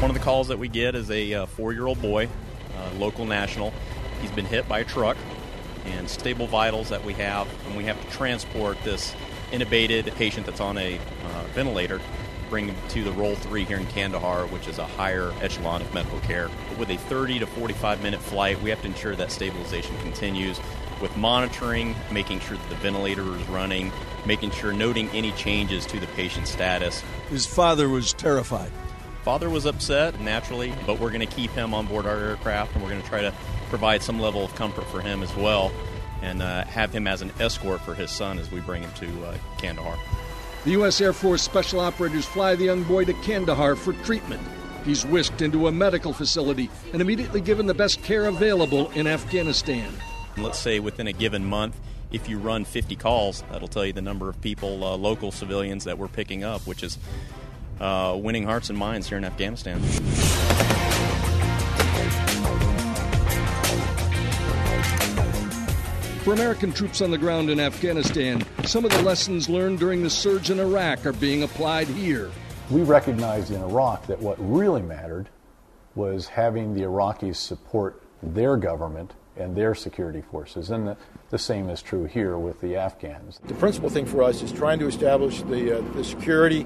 One 0.00 0.10
of 0.10 0.14
the 0.14 0.22
calls 0.22 0.48
that 0.48 0.58
we 0.58 0.68
get 0.68 0.94
is 0.94 1.10
a 1.10 1.34
uh, 1.34 1.46
four 1.46 1.72
year 1.72 1.86
old 1.86 2.00
boy, 2.00 2.28
uh, 2.76 2.90
local 2.96 3.24
national. 3.24 3.72
He's 4.20 4.30
been 4.30 4.46
hit 4.46 4.68
by 4.68 4.80
a 4.80 4.84
truck 4.84 5.16
and 5.84 6.08
stable 6.08 6.46
vitals 6.46 6.88
that 6.90 7.04
we 7.04 7.12
have, 7.14 7.48
and 7.66 7.76
we 7.76 7.84
have 7.84 8.00
to 8.00 8.10
transport 8.16 8.78
this 8.84 9.14
intubated 9.50 10.12
patient 10.14 10.46
that's 10.46 10.60
on 10.60 10.78
a 10.78 10.98
uh, 10.98 11.42
ventilator, 11.54 12.00
bring 12.48 12.68
him 12.68 12.76
to 12.90 13.04
the 13.04 13.12
Role 13.12 13.34
3 13.34 13.64
here 13.64 13.78
in 13.78 13.86
Kandahar, 13.86 14.46
which 14.46 14.68
is 14.68 14.78
a 14.78 14.86
higher 14.86 15.32
echelon 15.40 15.82
of 15.82 15.92
medical 15.92 16.20
care. 16.20 16.48
With 16.78 16.90
a 16.90 16.96
30 16.96 17.40
to 17.40 17.46
45 17.46 18.02
minute 18.02 18.20
flight, 18.20 18.60
we 18.62 18.70
have 18.70 18.80
to 18.82 18.88
ensure 18.88 19.16
that 19.16 19.30
stabilization 19.30 19.96
continues 19.98 20.60
with 21.00 21.16
monitoring, 21.16 21.94
making 22.10 22.40
sure 22.40 22.56
that 22.56 22.68
the 22.68 22.76
ventilator 22.76 23.36
is 23.36 23.48
running, 23.48 23.92
making 24.24 24.50
sure 24.50 24.72
noting 24.72 25.08
any 25.10 25.32
changes 25.32 25.86
to 25.86 26.00
the 26.00 26.06
patient's 26.08 26.50
status. 26.50 27.02
His 27.28 27.46
father 27.46 27.88
was 27.88 28.12
terrified. 28.12 28.70
Father 29.22 29.50
was 29.50 29.66
upset, 29.66 30.20
naturally, 30.20 30.72
but 30.86 31.00
we're 31.00 31.10
going 31.10 31.26
to 31.26 31.26
keep 31.26 31.50
him 31.50 31.74
on 31.74 31.86
board 31.86 32.06
our 32.06 32.16
aircraft 32.16 32.74
and 32.74 32.82
we're 32.82 32.90
going 32.90 33.02
to 33.02 33.08
try 33.08 33.22
to 33.22 33.34
provide 33.68 34.02
some 34.02 34.20
level 34.20 34.44
of 34.44 34.54
comfort 34.54 34.84
for 34.84 35.00
him 35.00 35.22
as 35.22 35.34
well 35.34 35.72
and 36.22 36.40
uh, 36.40 36.64
have 36.64 36.92
him 36.92 37.06
as 37.06 37.22
an 37.22 37.32
escort 37.40 37.80
for 37.80 37.94
his 37.94 38.10
son 38.10 38.38
as 38.38 38.50
we 38.50 38.60
bring 38.60 38.82
him 38.82 38.92
to 38.92 39.24
uh, 39.24 39.36
Kandahar. 39.58 39.98
The 40.66 40.72
U.S. 40.72 41.00
Air 41.00 41.12
Force 41.12 41.42
special 41.42 41.78
operators 41.78 42.24
fly 42.24 42.56
the 42.56 42.64
young 42.64 42.82
boy 42.82 43.04
to 43.04 43.12
Kandahar 43.22 43.76
for 43.76 43.92
treatment. 44.02 44.42
He's 44.84 45.06
whisked 45.06 45.40
into 45.40 45.68
a 45.68 45.72
medical 45.72 46.12
facility 46.12 46.68
and 46.92 47.00
immediately 47.00 47.40
given 47.40 47.66
the 47.66 47.74
best 47.74 48.02
care 48.02 48.26
available 48.26 48.90
in 48.90 49.06
Afghanistan. 49.06 49.88
Let's 50.36 50.58
say 50.58 50.80
within 50.80 51.06
a 51.06 51.12
given 51.12 51.44
month, 51.44 51.78
if 52.10 52.28
you 52.28 52.40
run 52.40 52.64
50 52.64 52.96
calls, 52.96 53.44
that'll 53.52 53.68
tell 53.68 53.86
you 53.86 53.92
the 53.92 54.02
number 54.02 54.28
of 54.28 54.40
people, 54.40 54.82
uh, 54.82 54.96
local 54.96 55.30
civilians, 55.30 55.84
that 55.84 55.98
we're 55.98 56.08
picking 56.08 56.42
up, 56.42 56.62
which 56.62 56.82
is 56.82 56.98
uh, 57.80 58.18
winning 58.20 58.42
hearts 58.42 58.68
and 58.68 58.76
minds 58.76 59.08
here 59.08 59.18
in 59.18 59.24
Afghanistan. 59.24 59.80
For 66.26 66.32
American 66.32 66.72
troops 66.72 67.02
on 67.02 67.12
the 67.12 67.18
ground 67.18 67.50
in 67.50 67.60
Afghanistan, 67.60 68.44
some 68.64 68.84
of 68.84 68.90
the 68.90 69.00
lessons 69.02 69.48
learned 69.48 69.78
during 69.78 70.02
the 70.02 70.10
surge 70.10 70.50
in 70.50 70.58
Iraq 70.58 71.06
are 71.06 71.12
being 71.12 71.44
applied 71.44 71.86
here. 71.86 72.32
We 72.68 72.82
recognized 72.82 73.52
in 73.52 73.62
Iraq 73.62 74.08
that 74.08 74.18
what 74.18 74.36
really 74.40 74.82
mattered 74.82 75.28
was 75.94 76.26
having 76.26 76.74
the 76.74 76.80
Iraqis 76.80 77.36
support 77.36 78.02
their 78.24 78.56
government 78.56 79.12
and 79.36 79.54
their 79.54 79.72
security 79.76 80.20
forces. 80.20 80.70
And 80.70 80.88
the, 80.88 80.96
the 81.30 81.38
same 81.38 81.70
is 81.70 81.80
true 81.80 82.06
here 82.06 82.36
with 82.36 82.60
the 82.60 82.74
Afghans. 82.74 83.38
The 83.44 83.54
principal 83.54 83.88
thing 83.88 84.04
for 84.04 84.24
us 84.24 84.42
is 84.42 84.50
trying 84.50 84.80
to 84.80 84.88
establish 84.88 85.42
the, 85.42 85.78
uh, 85.78 85.80
the 85.92 86.02
security 86.02 86.64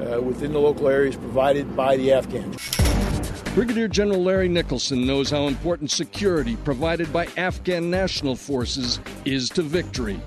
uh, 0.00 0.20
within 0.20 0.52
the 0.52 0.58
local 0.58 0.88
areas 0.88 1.14
provided 1.14 1.76
by 1.76 1.96
the 1.96 2.12
Afghans. 2.12 3.05
Brigadier 3.54 3.88
General 3.88 4.22
Larry 4.22 4.48
Nicholson 4.48 5.06
knows 5.06 5.30
how 5.30 5.46
important 5.46 5.90
security 5.90 6.56
provided 6.56 7.12
by 7.12 7.26
Afghan 7.36 7.90
national 7.90 8.36
forces 8.36 9.00
is 9.24 9.48
to 9.50 9.62
victory. 9.62 10.20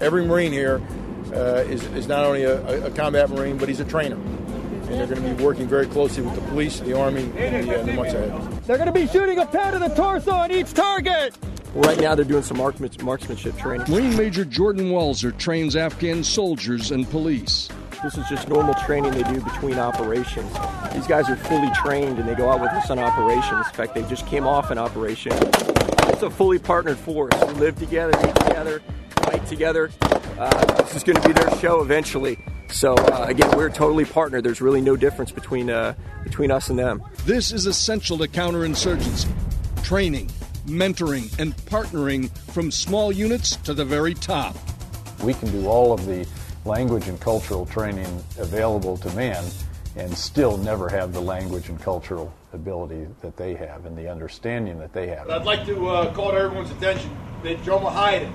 Every 0.00 0.24
Marine 0.24 0.52
here 0.52 0.80
uh, 1.32 1.64
is, 1.68 1.84
is 1.88 2.08
not 2.08 2.24
only 2.24 2.44
a, 2.44 2.86
a, 2.86 2.90
combat 2.90 3.30
Marine, 3.30 3.56
but 3.56 3.68
he's 3.68 3.80
a 3.80 3.84
trainer. 3.84 4.16
And 4.16 4.88
they're 4.88 5.06
going 5.06 5.22
to 5.22 5.34
be 5.34 5.42
working 5.42 5.66
very 5.66 5.86
closely 5.86 6.22
with 6.22 6.34
the 6.34 6.40
police, 6.42 6.80
the 6.80 6.98
Army, 6.98 7.22
in 7.22 7.66
the, 7.66 7.80
uh, 7.80 7.82
the 7.84 7.92
months 7.92 8.14
ahead. 8.14 8.52
They're 8.64 8.76
going 8.76 8.86
to 8.86 8.92
be 8.92 9.06
shooting 9.06 9.38
a 9.38 9.46
pad 9.46 9.74
of 9.74 9.80
the 9.80 9.88
torso 9.88 10.32
on 10.32 10.50
each 10.50 10.74
target. 10.74 11.34
Right 11.74 11.98
now, 11.98 12.14
they're 12.14 12.24
doing 12.24 12.42
some 12.42 12.58
marksmanship 12.58 13.56
training. 13.56 13.90
Marine 13.90 14.14
Major 14.16 14.44
Jordan 14.44 14.90
Walzer 14.90 15.36
trains 15.38 15.74
Afghan 15.74 16.22
soldiers 16.22 16.90
and 16.90 17.08
police. 17.08 17.70
This 18.02 18.18
is 18.18 18.28
just 18.28 18.48
normal 18.48 18.74
training 18.74 19.12
they 19.12 19.22
do 19.22 19.40
between 19.40 19.78
operations. 19.78 20.52
These 20.92 21.06
guys 21.06 21.30
are 21.30 21.36
fully 21.36 21.70
trained 21.70 22.18
and 22.18 22.28
they 22.28 22.34
go 22.34 22.50
out 22.50 22.60
with 22.60 22.72
us 22.72 22.90
on 22.90 22.98
operations. 22.98 23.66
In 23.68 23.72
fact, 23.74 23.94
they 23.94 24.02
just 24.08 24.26
came 24.26 24.44
off 24.44 24.72
an 24.72 24.78
operation. 24.78 25.32
It's 25.32 26.22
a 26.22 26.30
fully 26.30 26.58
partnered 26.58 26.98
force. 26.98 27.32
We 27.46 27.54
live 27.54 27.78
together, 27.78 28.12
eat 28.28 28.34
together, 28.34 28.82
fight 29.10 29.46
together. 29.46 29.90
Uh, 30.36 30.82
this 30.82 30.96
is 30.96 31.04
going 31.04 31.20
to 31.20 31.28
be 31.28 31.32
their 31.32 31.56
show 31.58 31.80
eventually. 31.80 32.38
So 32.70 32.94
uh, 32.94 33.26
again, 33.28 33.56
we're 33.56 33.70
totally 33.70 34.04
partnered. 34.04 34.42
There's 34.42 34.60
really 34.60 34.80
no 34.80 34.96
difference 34.96 35.30
between 35.30 35.70
uh, 35.70 35.94
between 36.24 36.50
us 36.50 36.70
and 36.70 36.78
them. 36.78 37.04
This 37.24 37.52
is 37.52 37.66
essential 37.66 38.18
to 38.18 38.26
counterinsurgency. 38.26 39.30
Training, 39.84 40.28
mentoring, 40.66 41.38
and 41.38 41.54
partnering 41.56 42.30
from 42.52 42.72
small 42.72 43.12
units 43.12 43.56
to 43.56 43.74
the 43.74 43.84
very 43.84 44.14
top. 44.14 44.56
We 45.22 45.34
can 45.34 45.52
do 45.52 45.68
all 45.68 45.92
of 45.92 46.04
the 46.06 46.26
language 46.64 47.08
and 47.08 47.20
cultural 47.20 47.66
training 47.66 48.22
available 48.38 48.96
to 48.96 49.10
man 49.14 49.44
and 49.96 50.16
still 50.16 50.56
never 50.56 50.88
have 50.88 51.12
the 51.12 51.20
language 51.20 51.68
and 51.68 51.80
cultural 51.80 52.32
ability 52.52 53.06
that 53.20 53.36
they 53.36 53.54
have 53.54 53.84
and 53.84 53.96
the 53.96 54.08
understanding 54.08 54.78
that 54.78 54.92
they 54.92 55.06
have. 55.08 55.28
I'd 55.28 55.44
like 55.44 55.66
to 55.66 55.88
uh, 55.88 56.14
call 56.14 56.30
to 56.30 56.36
everyone's 56.36 56.70
attention 56.70 57.14
that 57.42 57.62
Joe 57.62 57.78
Mahida 57.78 58.32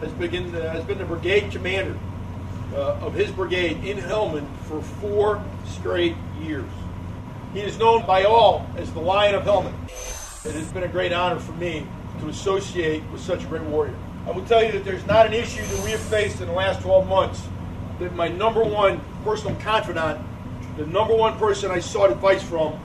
has, 0.00 0.12
has 0.12 0.84
been 0.84 0.98
the 0.98 1.04
brigade 1.04 1.50
commander 1.50 1.98
uh, 2.74 2.98
of 3.00 3.14
his 3.14 3.30
brigade 3.30 3.84
in 3.84 3.98
Helmand 3.98 4.46
for 4.64 4.82
four 4.82 5.42
straight 5.66 6.14
years. 6.40 6.70
He 7.52 7.60
is 7.60 7.78
known 7.78 8.06
by 8.06 8.24
all 8.24 8.66
as 8.76 8.92
the 8.92 9.00
Lion 9.00 9.34
of 9.34 9.42
Helmand. 9.42 9.74
It 10.44 10.54
has 10.54 10.72
been 10.72 10.84
a 10.84 10.88
great 10.88 11.12
honor 11.12 11.38
for 11.38 11.52
me 11.52 11.86
to 12.20 12.28
associate 12.28 13.02
with 13.10 13.20
such 13.20 13.44
a 13.44 13.46
great 13.46 13.62
warrior. 13.62 13.96
I 14.26 14.30
will 14.30 14.44
tell 14.44 14.62
you 14.62 14.72
that 14.72 14.84
there's 14.84 15.06
not 15.06 15.26
an 15.26 15.32
issue 15.32 15.62
that 15.62 15.84
we 15.84 15.90
have 15.90 16.00
faced 16.00 16.40
in 16.40 16.46
the 16.46 16.52
last 16.52 16.80
12 16.82 17.08
months 17.08 17.42
my 18.10 18.28
number 18.28 18.62
one 18.64 19.00
personal 19.24 19.54
confidant, 19.56 20.20
the 20.76 20.86
number 20.86 21.14
one 21.14 21.38
person 21.38 21.70
I 21.70 21.80
sought 21.80 22.10
advice 22.10 22.42
from, 22.42 22.78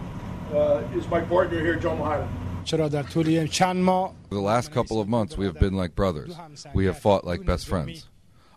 uh, 0.53 0.83
is 0.95 1.07
my 1.07 1.21
partner 1.21 1.59
here, 1.59 1.75
Joe 1.75 1.95
Mahida. 1.95 2.27
For 4.29 4.35
the 4.35 4.41
last 4.41 4.71
couple 4.71 4.99
of 4.99 5.07
months, 5.07 5.37
we 5.37 5.45
have 5.45 5.59
been 5.59 5.73
like 5.73 5.95
brothers. 5.95 6.35
We 6.73 6.85
have 6.85 6.99
fought 6.99 7.23
like 7.25 7.45
best 7.45 7.67
friends. 7.67 8.09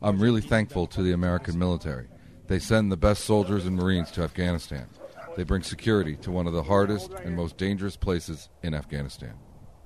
I'm 0.03 0.19
really 0.19 0.41
thankful 0.41 0.87
to 0.89 1.03
the 1.03 1.13
American 1.13 1.59
military. 1.59 2.09
They 2.49 2.59
send 2.59 2.91
the 2.91 2.97
best 2.97 3.25
soldiers 3.25 3.67
and 3.67 3.77
Marines 3.77 4.11
to 4.13 4.23
Afghanistan. 4.23 4.89
They 5.37 5.45
bring 5.45 5.63
security 5.63 6.17
to 6.17 6.33
one 6.33 6.49
of 6.49 6.53
the 6.53 6.63
hardest 6.65 7.13
and 7.13 7.37
most 7.37 7.57
dangerous 7.57 7.97
places 7.97 8.49
in 8.63 8.75
Afghanistan. 8.75 9.35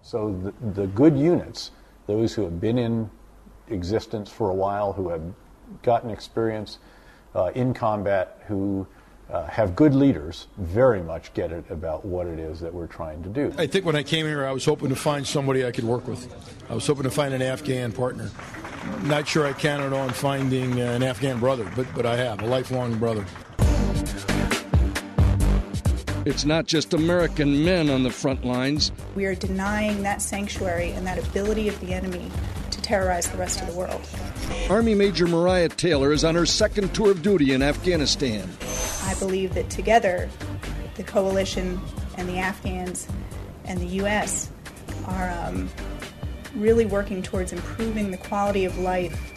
So 0.00 0.32
the, 0.42 0.80
the 0.82 0.86
good 0.86 1.18
units, 1.18 1.72
those 2.06 2.32
who 2.32 2.44
have 2.44 2.60
been 2.60 2.78
in 2.78 3.10
existence 3.68 4.30
for 4.30 4.50
a 4.50 4.54
while, 4.54 4.92
who 4.92 5.10
have 5.10 5.22
gotten 5.82 6.10
experience 6.10 6.78
uh, 7.34 7.50
in 7.54 7.74
combat 7.74 8.42
who 8.46 8.86
uh, 9.30 9.46
have 9.46 9.74
good 9.74 9.94
leaders 9.94 10.48
very 10.58 11.02
much 11.02 11.32
get 11.34 11.50
it 11.50 11.64
about 11.70 12.04
what 12.04 12.26
it 12.26 12.38
is 12.38 12.60
that 12.60 12.72
we're 12.72 12.86
trying 12.86 13.22
to 13.22 13.28
do. 13.28 13.52
I 13.56 13.66
think 13.66 13.84
when 13.84 13.96
I 13.96 14.02
came 14.02 14.26
here, 14.26 14.46
I 14.46 14.52
was 14.52 14.64
hoping 14.64 14.90
to 14.90 14.96
find 14.96 15.26
somebody 15.26 15.64
I 15.64 15.70
could 15.70 15.84
work 15.84 16.06
with. 16.06 16.32
I 16.68 16.74
was 16.74 16.86
hoping 16.86 17.04
to 17.04 17.10
find 17.10 17.32
an 17.32 17.42
Afghan 17.42 17.92
partner. 17.92 18.30
Not 19.02 19.26
sure 19.26 19.46
I 19.46 19.52
counted 19.52 19.94
on 19.94 20.10
finding 20.10 20.80
uh, 20.80 20.84
an 20.84 21.02
Afghan 21.02 21.40
brother, 21.40 21.70
but, 21.74 21.86
but 21.94 22.04
I 22.04 22.16
have, 22.16 22.42
a 22.42 22.46
lifelong 22.46 22.98
brother. 22.98 23.24
It's 26.26 26.46
not 26.46 26.66
just 26.66 26.94
American 26.94 27.64
men 27.64 27.90
on 27.90 28.02
the 28.02 28.10
front 28.10 28.44
lines. 28.46 28.92
We 29.14 29.26
are 29.26 29.34
denying 29.34 30.02
that 30.04 30.22
sanctuary 30.22 30.92
and 30.92 31.06
that 31.06 31.18
ability 31.18 31.68
of 31.68 31.78
the 31.80 31.92
enemy 31.92 32.30
to 32.30 32.53
terrorize 32.84 33.28
the 33.28 33.38
rest 33.38 33.60
of 33.60 33.66
the 33.66 33.74
world. 33.74 34.00
Army 34.68 34.94
Major 34.94 35.26
Mariah 35.26 35.70
Taylor 35.70 36.12
is 36.12 36.24
on 36.24 36.34
her 36.34 36.46
second 36.46 36.94
tour 36.94 37.10
of 37.10 37.22
duty 37.22 37.52
in 37.52 37.62
Afghanistan. 37.62 38.48
I 39.04 39.14
believe 39.18 39.54
that 39.54 39.70
together, 39.70 40.28
the 40.96 41.02
coalition 41.02 41.80
and 42.16 42.28
the 42.28 42.38
Afghans 42.38 43.08
and 43.64 43.80
the 43.80 43.86
U.S. 43.86 44.50
are 45.06 45.30
um, 45.30 45.68
really 46.54 46.84
working 46.84 47.22
towards 47.22 47.52
improving 47.52 48.10
the 48.10 48.18
quality 48.18 48.64
of 48.64 48.78
life 48.78 49.32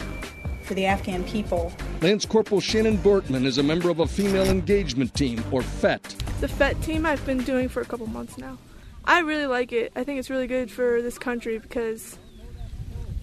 for 0.62 0.74
the 0.74 0.84
Afghan 0.84 1.24
people. 1.24 1.72
Lance 2.02 2.26
Corporal 2.26 2.60
Shannon 2.60 2.98
Bortman 2.98 3.46
is 3.46 3.56
a 3.56 3.62
member 3.62 3.88
of 3.88 4.00
a 4.00 4.06
female 4.06 4.46
engagement 4.46 5.14
team, 5.14 5.42
or 5.50 5.62
FET. 5.62 6.02
The 6.40 6.48
FET 6.48 6.80
team 6.82 7.06
I've 7.06 7.24
been 7.24 7.38
doing 7.38 7.68
for 7.68 7.80
a 7.80 7.86
couple 7.86 8.06
months 8.06 8.36
now. 8.36 8.58
I 9.06 9.20
really 9.20 9.46
like 9.46 9.72
it. 9.72 9.90
I 9.96 10.04
think 10.04 10.18
it's 10.18 10.28
really 10.28 10.46
good 10.46 10.70
for 10.70 11.00
this 11.00 11.18
country 11.18 11.58
because 11.58 12.18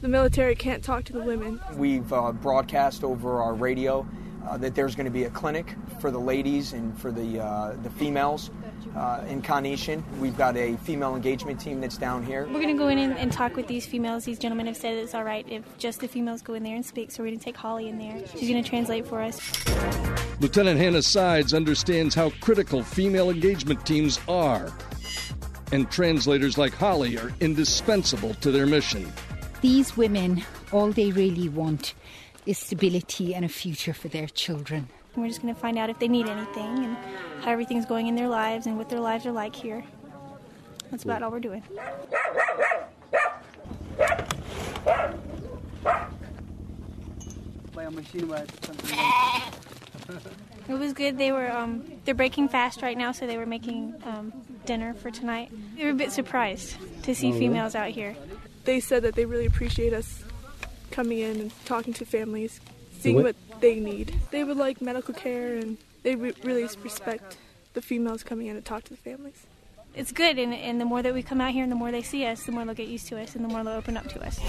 the 0.02 0.08
military 0.08 0.56
can't 0.56 0.84
talk 0.84 1.04
to 1.06 1.14
the 1.14 1.22
women. 1.22 1.60
We've 1.76 2.12
uh, 2.12 2.32
broadcast 2.32 3.04
over 3.04 3.42
our 3.42 3.54
radio 3.54 4.08
uh, 4.48 4.58
that 4.58 4.76
there's 4.76 4.96
going 4.96 5.06
to 5.06 5.12
be 5.12 5.24
a 5.24 5.30
clinic 5.30 5.76
for 6.00 6.12
the 6.12 6.20
ladies 6.20 6.74
and 6.74 6.98
for 7.00 7.12
the 7.12 7.40
uh, 7.42 7.76
the 7.84 7.90
females. 7.90 8.52
Uh, 8.96 9.26
in 9.28 9.42
Carnation, 9.42 10.04
we've 10.22 10.38
got 10.38 10.56
a 10.56 10.78
female 10.78 11.16
engagement 11.16 11.60
team 11.60 11.82
that's 11.82 11.98
down 11.98 12.24
here. 12.24 12.46
We're 12.46 12.62
going 12.62 12.68
to 12.68 12.78
go 12.78 12.88
in 12.88 12.98
and, 12.98 13.18
and, 13.18 13.30
talk 13.30 13.58
with 13.58 13.68
these 13.68 13.86
females. 13.86 14.24
These 14.24 14.40
gentlemen 14.40 14.68
have 14.68 14.78
said 14.78 14.98
it's 14.98 15.14
all 15.14 15.26
right 15.26 15.46
if 15.50 15.64
just 15.78 16.00
the 16.00 16.08
females 16.08 16.42
go 16.42 16.54
in 16.54 16.64
there 16.64 16.76
and 16.76 16.86
speak, 16.86 17.12
so 17.12 17.22
we're 17.22 17.28
going 17.30 17.40
to 17.40 17.44
take 17.44 17.58
Holly 17.58 17.90
in 17.90 17.98
there. 17.98 18.26
She's 18.28 18.50
going 18.50 18.64
to 18.64 18.70
translate 18.70 19.06
for 19.06 19.22
us. 19.22 19.38
Lieutenant 20.40 20.80
Hannah 20.80 21.02
Sides 21.02 21.54
understands 21.54 22.16
how 22.16 22.30
critical 22.40 22.84
female 22.84 23.32
engagement 23.32 23.86
teams 23.86 24.20
are, 24.30 24.72
and 25.74 25.92
translators 25.92 26.58
like 26.58 26.74
Holly 26.74 27.18
are 27.18 27.34
indispensable 27.42 28.34
to 28.36 28.50
their 28.50 28.66
mission. 28.66 29.12
These 29.62 29.98
women, 29.98 30.44
all 30.72 30.92
they 30.92 31.12
really 31.12 31.50
want 31.50 31.94
is 32.46 32.58
stability 32.58 33.34
and 33.34 33.44
a 33.44 33.50
future 33.50 33.94
for 33.94 34.08
their 34.08 34.28
children. 34.28 34.90
We're 35.16 35.28
just 35.28 35.42
going 35.42 35.54
to 35.54 35.60
find 35.60 35.78
out 35.78 35.90
if 35.90 35.98
they 36.00 36.08
need 36.08 36.28
anything 36.28 36.84
and 36.86 36.98
how 37.42 37.52
everything's 37.52 37.86
going 37.86 38.08
in 38.08 38.16
their 38.16 38.28
lives 38.28 38.68
and 38.68 38.78
what 38.78 38.90
their 38.90 39.00
lives 39.00 39.26
are 39.26 39.32
like 39.32 39.56
here. 39.56 39.84
That's 40.92 41.04
about 41.04 41.24
all 41.24 41.32
we're 41.32 41.40
doing. 41.40 41.64
It 50.68 50.74
was 50.74 50.94
good. 50.94 51.18
They 51.18 51.32
were 51.32 51.52
um, 51.52 51.84
they're 52.06 52.16
breaking 52.16 52.50
fast 52.50 52.82
right 52.82 52.98
now, 52.98 53.12
so 53.12 53.28
they 53.28 53.38
were 53.38 53.46
making 53.46 53.94
um, 54.04 54.34
dinner 54.66 54.94
for 54.96 55.12
tonight. 55.12 55.52
They 55.78 55.84
were 55.84 55.92
a 55.92 55.96
bit 55.96 56.12
surprised 56.12 56.76
to 57.04 57.14
see 57.14 57.28
Oh, 57.28 57.34
really? 57.34 57.40
females 57.48 57.76
out 57.76 57.90
here. 57.90 58.16
They 58.66 58.80
said 58.80 59.04
that 59.04 59.16
they 59.16 59.26
really 59.26 59.46
appreciate 59.46 59.94
us 59.94 60.24
coming 60.92 61.20
in 61.20 61.40
and 61.40 61.66
talking 61.66 61.94
to 61.94 62.06
families, 62.06 62.60
seeing 63.00 63.16
what- 63.16 63.26
what 63.26 63.62
they 63.62 63.80
need. 63.80 64.16
They 64.32 64.44
would 64.44 64.58
like 64.58 64.82
medical 64.82 65.14
care 65.14 65.56
and 65.56 65.78
they 66.04 66.16
re- 66.16 66.34
really 66.44 66.68
respect 66.84 67.38
the 67.74 67.82
females 67.82 68.24
coming 68.24 68.48
in 68.48 68.56
to 68.56 68.62
talk 68.62 68.84
to 68.86 68.90
the 68.90 68.98
families. 68.98 69.46
It's 69.96 70.12
good, 70.12 70.38
and, 70.38 70.54
and 70.54 70.82
the 70.82 70.86
more 70.86 71.02
that 71.02 71.14
we 71.14 71.24
come 71.24 71.40
out 71.40 71.52
here, 71.54 71.64
and 71.64 71.72
the 71.72 71.76
more 71.76 71.90
they 71.92 72.02
see 72.02 72.26
us, 72.26 72.44
the 72.44 72.52
more 72.52 72.66
they'll 72.66 72.74
get 72.74 72.88
used 72.90 73.08
to 73.08 73.22
us, 73.22 73.36
and 73.36 73.46
the 73.46 73.50
more 73.50 73.64
they'll 73.64 73.74
open 73.74 73.96
up 73.96 74.08
to 74.10 74.26
us. 74.26 74.40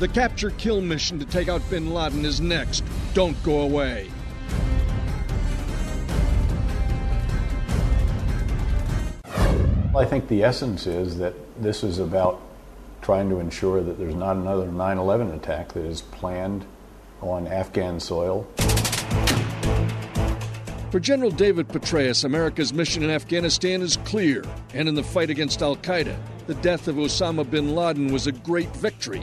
The 0.00 0.08
capture 0.08 0.50
kill 0.50 0.80
mission 0.82 1.18
to 1.18 1.24
take 1.24 1.48
out 1.48 1.62
bin 1.70 1.94
Laden 1.94 2.24
is 2.26 2.40
next. 2.40 2.84
Don't 3.14 3.40
go 3.42 3.60
away. 3.62 4.10
I 9.96 10.04
think 10.04 10.28
the 10.28 10.42
essence 10.42 10.86
is 10.86 11.18
that 11.18 11.34
this 11.62 11.84
is 11.84 11.98
about 12.00 12.40
trying 13.04 13.28
to 13.28 13.38
ensure 13.38 13.82
that 13.82 13.98
there's 13.98 14.14
not 14.14 14.34
another 14.34 14.66
9 14.66 14.98
11 14.98 15.32
attack 15.32 15.74
that 15.74 15.84
is 15.84 16.00
planned 16.00 16.64
on 17.20 17.46
Afghan 17.46 18.00
soil. 18.00 18.44
For 20.90 21.00
General 21.00 21.30
David 21.30 21.68
Petraeus, 21.68 22.24
America's 22.24 22.72
mission 22.72 23.02
in 23.02 23.10
Afghanistan 23.10 23.82
is 23.82 23.98
clear, 24.04 24.42
and 24.72 24.88
in 24.88 24.94
the 24.94 25.02
fight 25.02 25.28
against 25.28 25.60
Al 25.60 25.76
Qaeda, 25.76 26.16
the 26.46 26.54
death 26.54 26.88
of 26.88 26.96
Osama 26.96 27.48
bin 27.48 27.74
Laden 27.74 28.10
was 28.10 28.26
a 28.26 28.32
great 28.32 28.74
victory. 28.76 29.22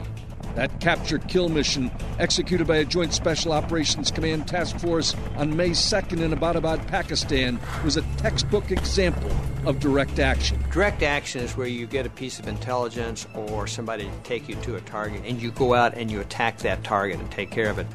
That 0.54 0.80
capture 0.80 1.18
kill 1.18 1.48
mission, 1.48 1.90
executed 2.20 2.68
by 2.68 2.76
a 2.76 2.84
Joint 2.84 3.12
Special 3.12 3.52
Operations 3.52 4.12
Command 4.12 4.46
task 4.46 4.78
force 4.78 5.16
on 5.36 5.56
May 5.56 5.70
2nd 5.70 6.20
in 6.20 6.30
Abbottabad, 6.30 6.86
Pakistan, 6.86 7.58
was 7.84 7.96
a 7.96 8.02
textbook 8.18 8.70
example 8.70 9.30
of 9.64 9.78
direct 9.78 10.18
action. 10.18 10.58
Direct 10.70 11.02
action 11.02 11.42
is 11.42 11.56
where 11.56 11.66
you 11.66 11.86
get 11.86 12.06
a 12.06 12.10
piece 12.10 12.38
of 12.38 12.48
intelligence 12.48 13.26
or 13.34 13.66
somebody 13.66 14.04
to 14.04 14.16
take 14.24 14.48
you 14.48 14.56
to 14.56 14.76
a 14.76 14.80
target, 14.82 15.22
and 15.24 15.40
you 15.40 15.50
go 15.52 15.74
out 15.74 15.94
and 15.94 16.10
you 16.10 16.20
attack 16.20 16.58
that 16.58 16.82
target 16.82 17.20
and 17.20 17.30
take 17.30 17.50
care 17.50 17.70
of 17.70 17.78
it. 17.78 17.86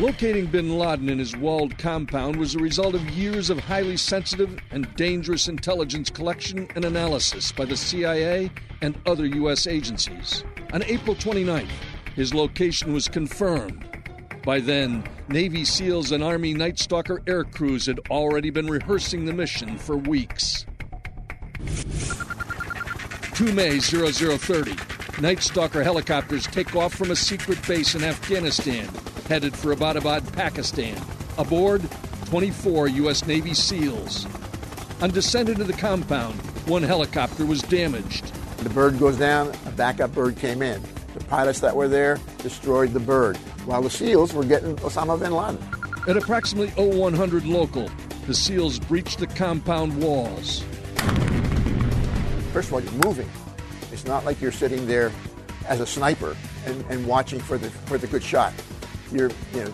Locating 0.00 0.46
bin 0.46 0.76
Laden 0.76 1.08
in 1.08 1.20
his 1.20 1.36
walled 1.36 1.78
compound 1.78 2.36
was 2.36 2.56
a 2.56 2.58
result 2.58 2.96
of 2.96 3.10
years 3.10 3.48
of 3.48 3.60
highly 3.60 3.96
sensitive 3.96 4.58
and 4.72 4.92
dangerous 4.96 5.46
intelligence 5.46 6.10
collection 6.10 6.66
and 6.74 6.84
analysis 6.84 7.52
by 7.52 7.64
the 7.64 7.76
CIA 7.76 8.50
and 8.82 8.98
other 9.06 9.24
U.S. 9.24 9.68
agencies. 9.68 10.42
On 10.72 10.82
April 10.82 11.14
29th, 11.14 11.68
his 12.16 12.34
location 12.34 12.92
was 12.92 13.06
confirmed. 13.06 13.93
By 14.44 14.60
then, 14.60 15.04
Navy 15.28 15.64
SEALs 15.64 16.12
and 16.12 16.22
Army 16.22 16.52
Night 16.52 16.78
Stalker 16.78 17.22
air 17.26 17.44
crews 17.44 17.86
had 17.86 17.98
already 18.10 18.50
been 18.50 18.66
rehearsing 18.66 19.24
the 19.24 19.32
mission 19.32 19.78
for 19.78 19.96
weeks. 19.96 20.66
2 23.34 23.52
May 23.54 23.78
0030, 23.78 24.76
Night 25.22 25.42
Stalker 25.42 25.82
helicopters 25.82 26.46
take 26.46 26.76
off 26.76 26.94
from 26.94 27.10
a 27.10 27.16
secret 27.16 27.58
base 27.66 27.94
in 27.94 28.04
Afghanistan, 28.04 28.86
headed 29.28 29.56
for 29.56 29.74
Abbottabad, 29.74 30.30
Pakistan. 30.34 31.00
Aboard, 31.38 31.82
24 32.26 32.88
U.S. 32.88 33.26
Navy 33.26 33.54
SEALs. 33.54 34.26
On 35.00 35.10
descent 35.10 35.48
into 35.48 35.64
the 35.64 35.72
compound, 35.72 36.34
one 36.66 36.82
helicopter 36.82 37.46
was 37.46 37.62
damaged. 37.62 38.30
The 38.58 38.70
bird 38.70 38.98
goes 38.98 39.18
down, 39.18 39.52
a 39.66 39.70
backup 39.70 40.12
bird 40.12 40.36
came 40.36 40.60
in. 40.60 40.82
Pilots 41.28 41.60
that 41.60 41.74
were 41.74 41.88
there 41.88 42.18
destroyed 42.38 42.92
the 42.92 43.00
bird, 43.00 43.36
while 43.66 43.82
the 43.82 43.90
SEALs 43.90 44.32
were 44.32 44.44
getting 44.44 44.76
Osama 44.76 45.18
bin 45.18 45.32
Laden. 45.32 45.58
At 46.06 46.16
approximately 46.16 46.68
0100 46.76 47.46
local, 47.46 47.90
the 48.26 48.34
SEALs 48.34 48.78
breached 48.78 49.18
the 49.18 49.26
compound 49.26 50.02
walls. 50.02 50.62
First 52.52 52.68
of 52.68 52.74
all, 52.74 52.80
you're 52.80 53.04
moving. 53.04 53.28
It's 53.90 54.04
not 54.04 54.24
like 54.24 54.40
you're 54.40 54.52
sitting 54.52 54.86
there 54.86 55.10
as 55.66 55.80
a 55.80 55.86
sniper 55.86 56.36
and, 56.66 56.84
and 56.90 57.06
watching 57.06 57.40
for 57.40 57.58
the 57.58 57.70
for 57.70 57.98
the 57.98 58.06
good 58.06 58.22
shot. 58.22 58.52
You're 59.10 59.30
you 59.52 59.64
know 59.64 59.72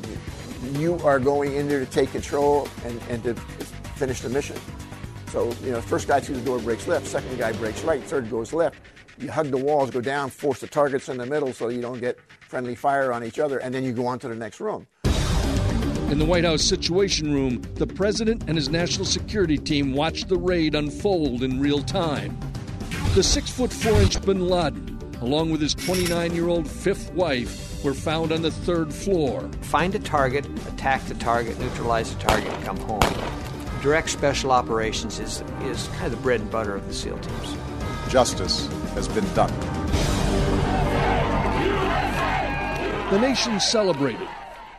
you 0.79 0.99
are 1.05 1.19
going 1.19 1.55
in 1.55 1.69
there 1.69 1.81
to 1.81 1.87
take 1.87 2.13
control 2.13 2.69
and, 2.85 3.01
and 3.09 3.23
to 3.25 3.35
finish 3.97 4.21
the 4.21 4.29
mission. 4.29 4.57
So 5.29 5.53
you 5.63 5.73
know, 5.73 5.81
first 5.81 6.09
guy 6.09 6.21
through 6.21 6.37
the 6.37 6.45
door 6.45 6.59
breaks 6.59 6.87
left, 6.87 7.07
second 7.07 7.39
guy 7.39 7.53
breaks 7.53 7.83
right, 7.83 8.03
third 8.03 8.31
goes 8.31 8.53
left. 8.53 8.79
You 9.21 9.31
hug 9.31 9.51
the 9.51 9.59
walls, 9.59 9.91
go 9.91 10.01
down, 10.01 10.31
force 10.31 10.61
the 10.61 10.67
targets 10.67 11.11
in 11.11 11.19
the 11.19 11.27
middle 11.27 11.53
so 11.53 11.69
you 11.69 11.83
don't 11.83 12.01
get 12.01 12.19
friendly 12.41 12.75
fire 12.75 13.13
on 13.13 13.23
each 13.23 13.39
other, 13.39 13.59
and 13.59 13.75
then 13.75 13.85
you 13.85 13.93
go 13.93 14.07
on 14.07 14.19
to 14.21 14.29
the 14.29 14.35
next 14.35 14.61
room. 14.61 14.87
In 15.05 16.19
the 16.19 16.25
White 16.25 16.45
House 16.45 16.63
Situation 16.63 17.33
Room, 17.33 17.61
the 17.75 17.87
president 17.87 18.45
and 18.49 18.57
his 18.57 18.71
national 18.71 19.05
security 19.05 19.59
team 19.59 19.93
watched 19.93 20.29
the 20.29 20.39
raid 20.39 20.75
unfold 20.75 21.43
in 21.43 21.61
real 21.61 21.83
time. 21.83 22.37
The 23.15 23.23
six 23.23 23.51
foot 23.51 23.71
four 23.71 23.93
inch 24.01 24.21
bin 24.23 24.49
Laden, 24.49 24.99
along 25.21 25.51
with 25.51 25.61
his 25.61 25.75
29 25.75 26.35
year 26.35 26.49
old 26.49 26.67
fifth 26.67 27.13
wife, 27.13 27.85
were 27.85 27.95
found 27.95 28.33
on 28.33 28.41
the 28.41 28.51
third 28.51 28.93
floor. 28.93 29.49
Find 29.61 29.95
a 29.95 29.99
target, 29.99 30.47
attack 30.67 31.05
the 31.07 31.15
target, 31.15 31.59
neutralize 31.59 32.15
the 32.15 32.21
target, 32.21 32.49
and 32.49 32.65
come 32.65 32.79
home. 32.79 33.81
Direct 33.83 34.09
special 34.09 34.51
operations 34.51 35.21
is, 35.21 35.43
is 35.63 35.89
kind 35.89 36.07
of 36.07 36.13
the 36.13 36.17
bread 36.23 36.41
and 36.41 36.51
butter 36.51 36.75
of 36.75 36.87
the 36.89 36.95
SEAL 36.95 37.19
teams. 37.19 37.57
Justice 38.09 38.69
has 38.95 39.09
been 39.09 39.27
done. 39.35 39.53
The 43.11 43.19
nation 43.19 43.59
celebrated, 43.59 44.29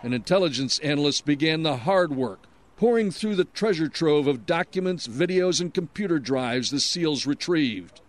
and 0.03 0.13
intelligence 0.13 0.79
analysts 0.79 1.21
began 1.21 1.63
the 1.63 1.77
hard 1.77 2.15
work, 2.15 2.45
pouring 2.77 3.11
through 3.11 3.35
the 3.35 3.45
treasure 3.45 3.89
trove 3.89 4.25
of 4.25 4.45
documents, 4.45 5.07
videos, 5.07 5.59
and 5.59 5.73
computer 5.73 6.17
drives 6.17 6.71
the 6.71 6.79
SEALs 6.79 7.27
retrieved. 7.27 7.99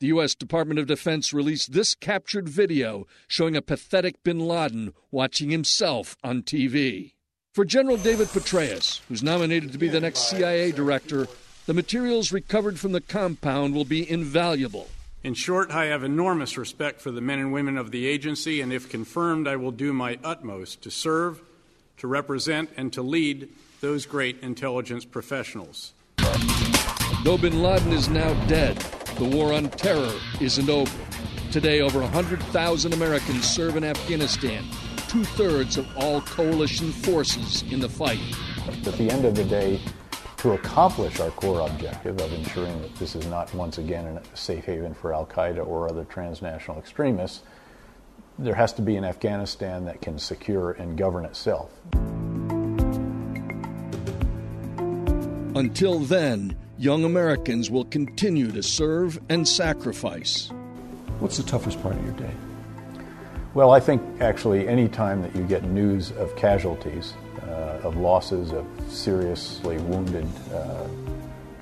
The 0.00 0.08
U.S. 0.08 0.34
Department 0.34 0.78
of 0.78 0.86
Defense 0.86 1.32
released 1.32 1.72
this 1.72 1.94
captured 1.94 2.48
video 2.48 3.06
showing 3.26 3.56
a 3.56 3.62
pathetic 3.62 4.22
bin 4.22 4.38
Laden 4.38 4.94
watching 5.10 5.50
himself 5.50 6.16
on 6.22 6.42
TV. 6.42 7.12
For 7.52 7.64
General 7.64 7.96
David 7.96 8.28
Petraeus, 8.28 9.00
who's 9.08 9.22
nominated 9.22 9.72
to 9.72 9.78
be 9.78 9.88
the 9.88 10.00
next 10.00 10.28
CIA 10.28 10.70
director, 10.72 11.26
the 11.66 11.74
materials 11.74 12.32
recovered 12.32 12.78
from 12.78 12.92
the 12.92 13.00
compound 13.00 13.74
will 13.74 13.84
be 13.84 14.08
invaluable. 14.08 14.88
In 15.24 15.34
short, 15.34 15.72
I 15.72 15.86
have 15.86 16.04
enormous 16.04 16.56
respect 16.56 17.00
for 17.00 17.10
the 17.10 17.20
men 17.20 17.40
and 17.40 17.52
women 17.52 17.76
of 17.76 17.90
the 17.90 18.06
agency, 18.06 18.60
and 18.60 18.72
if 18.72 18.88
confirmed, 18.88 19.48
I 19.48 19.56
will 19.56 19.72
do 19.72 19.92
my 19.92 20.16
utmost 20.22 20.82
to 20.82 20.92
serve, 20.92 21.40
to 21.96 22.06
represent, 22.06 22.70
and 22.76 22.92
to 22.92 23.02
lead 23.02 23.48
those 23.80 24.06
great 24.06 24.40
intelligence 24.42 25.04
professionals. 25.04 25.92
Though 27.24 27.36
bin 27.36 27.60
Laden 27.60 27.92
is 27.92 28.08
now 28.08 28.32
dead, 28.46 28.76
the 29.18 29.24
war 29.24 29.52
on 29.52 29.70
terror 29.70 30.14
isn't 30.40 30.70
over. 30.70 30.98
Today, 31.50 31.80
over 31.80 32.00
100,000 32.00 32.92
Americans 32.92 33.44
serve 33.44 33.76
in 33.76 33.82
Afghanistan, 33.82 34.64
two 35.08 35.24
thirds 35.24 35.76
of 35.76 35.88
all 35.96 36.20
coalition 36.20 36.92
forces 36.92 37.64
in 37.72 37.80
the 37.80 37.88
fight. 37.88 38.20
At 38.86 38.94
the 38.94 39.10
end 39.10 39.24
of 39.24 39.34
the 39.34 39.44
day, 39.44 39.80
to 40.38 40.52
accomplish 40.52 41.18
our 41.20 41.30
core 41.30 41.60
objective 41.60 42.20
of 42.20 42.32
ensuring 42.32 42.80
that 42.82 42.94
this 42.96 43.16
is 43.16 43.26
not 43.26 43.52
once 43.54 43.78
again 43.78 44.06
a 44.06 44.36
safe 44.36 44.64
haven 44.64 44.94
for 44.94 45.12
Al 45.12 45.26
Qaeda 45.26 45.66
or 45.66 45.88
other 45.88 46.04
transnational 46.04 46.78
extremists, 46.78 47.42
there 48.38 48.54
has 48.54 48.72
to 48.74 48.82
be 48.82 48.96
an 48.96 49.04
Afghanistan 49.04 49.84
that 49.86 50.00
can 50.00 50.16
secure 50.18 50.70
and 50.72 50.96
govern 50.96 51.24
itself. 51.24 51.72
Until 55.56 55.98
then, 55.98 56.56
young 56.78 57.04
Americans 57.04 57.68
will 57.68 57.86
continue 57.86 58.52
to 58.52 58.62
serve 58.62 59.18
and 59.28 59.46
sacrifice. 59.46 60.52
What's 61.18 61.36
the 61.36 61.42
toughest 61.42 61.82
part 61.82 61.96
of 61.96 62.04
your 62.04 62.14
day? 62.14 62.32
Well, 63.54 63.72
I 63.72 63.80
think 63.80 64.02
actually 64.20 64.68
any 64.68 64.86
time 64.88 65.20
that 65.22 65.34
you 65.34 65.42
get 65.42 65.64
news 65.64 66.12
of 66.12 66.36
casualties, 66.36 67.14
of 67.82 67.96
losses 67.96 68.52
of 68.52 68.66
seriously 68.88 69.78
wounded 69.78 70.26
uh, 70.52 70.86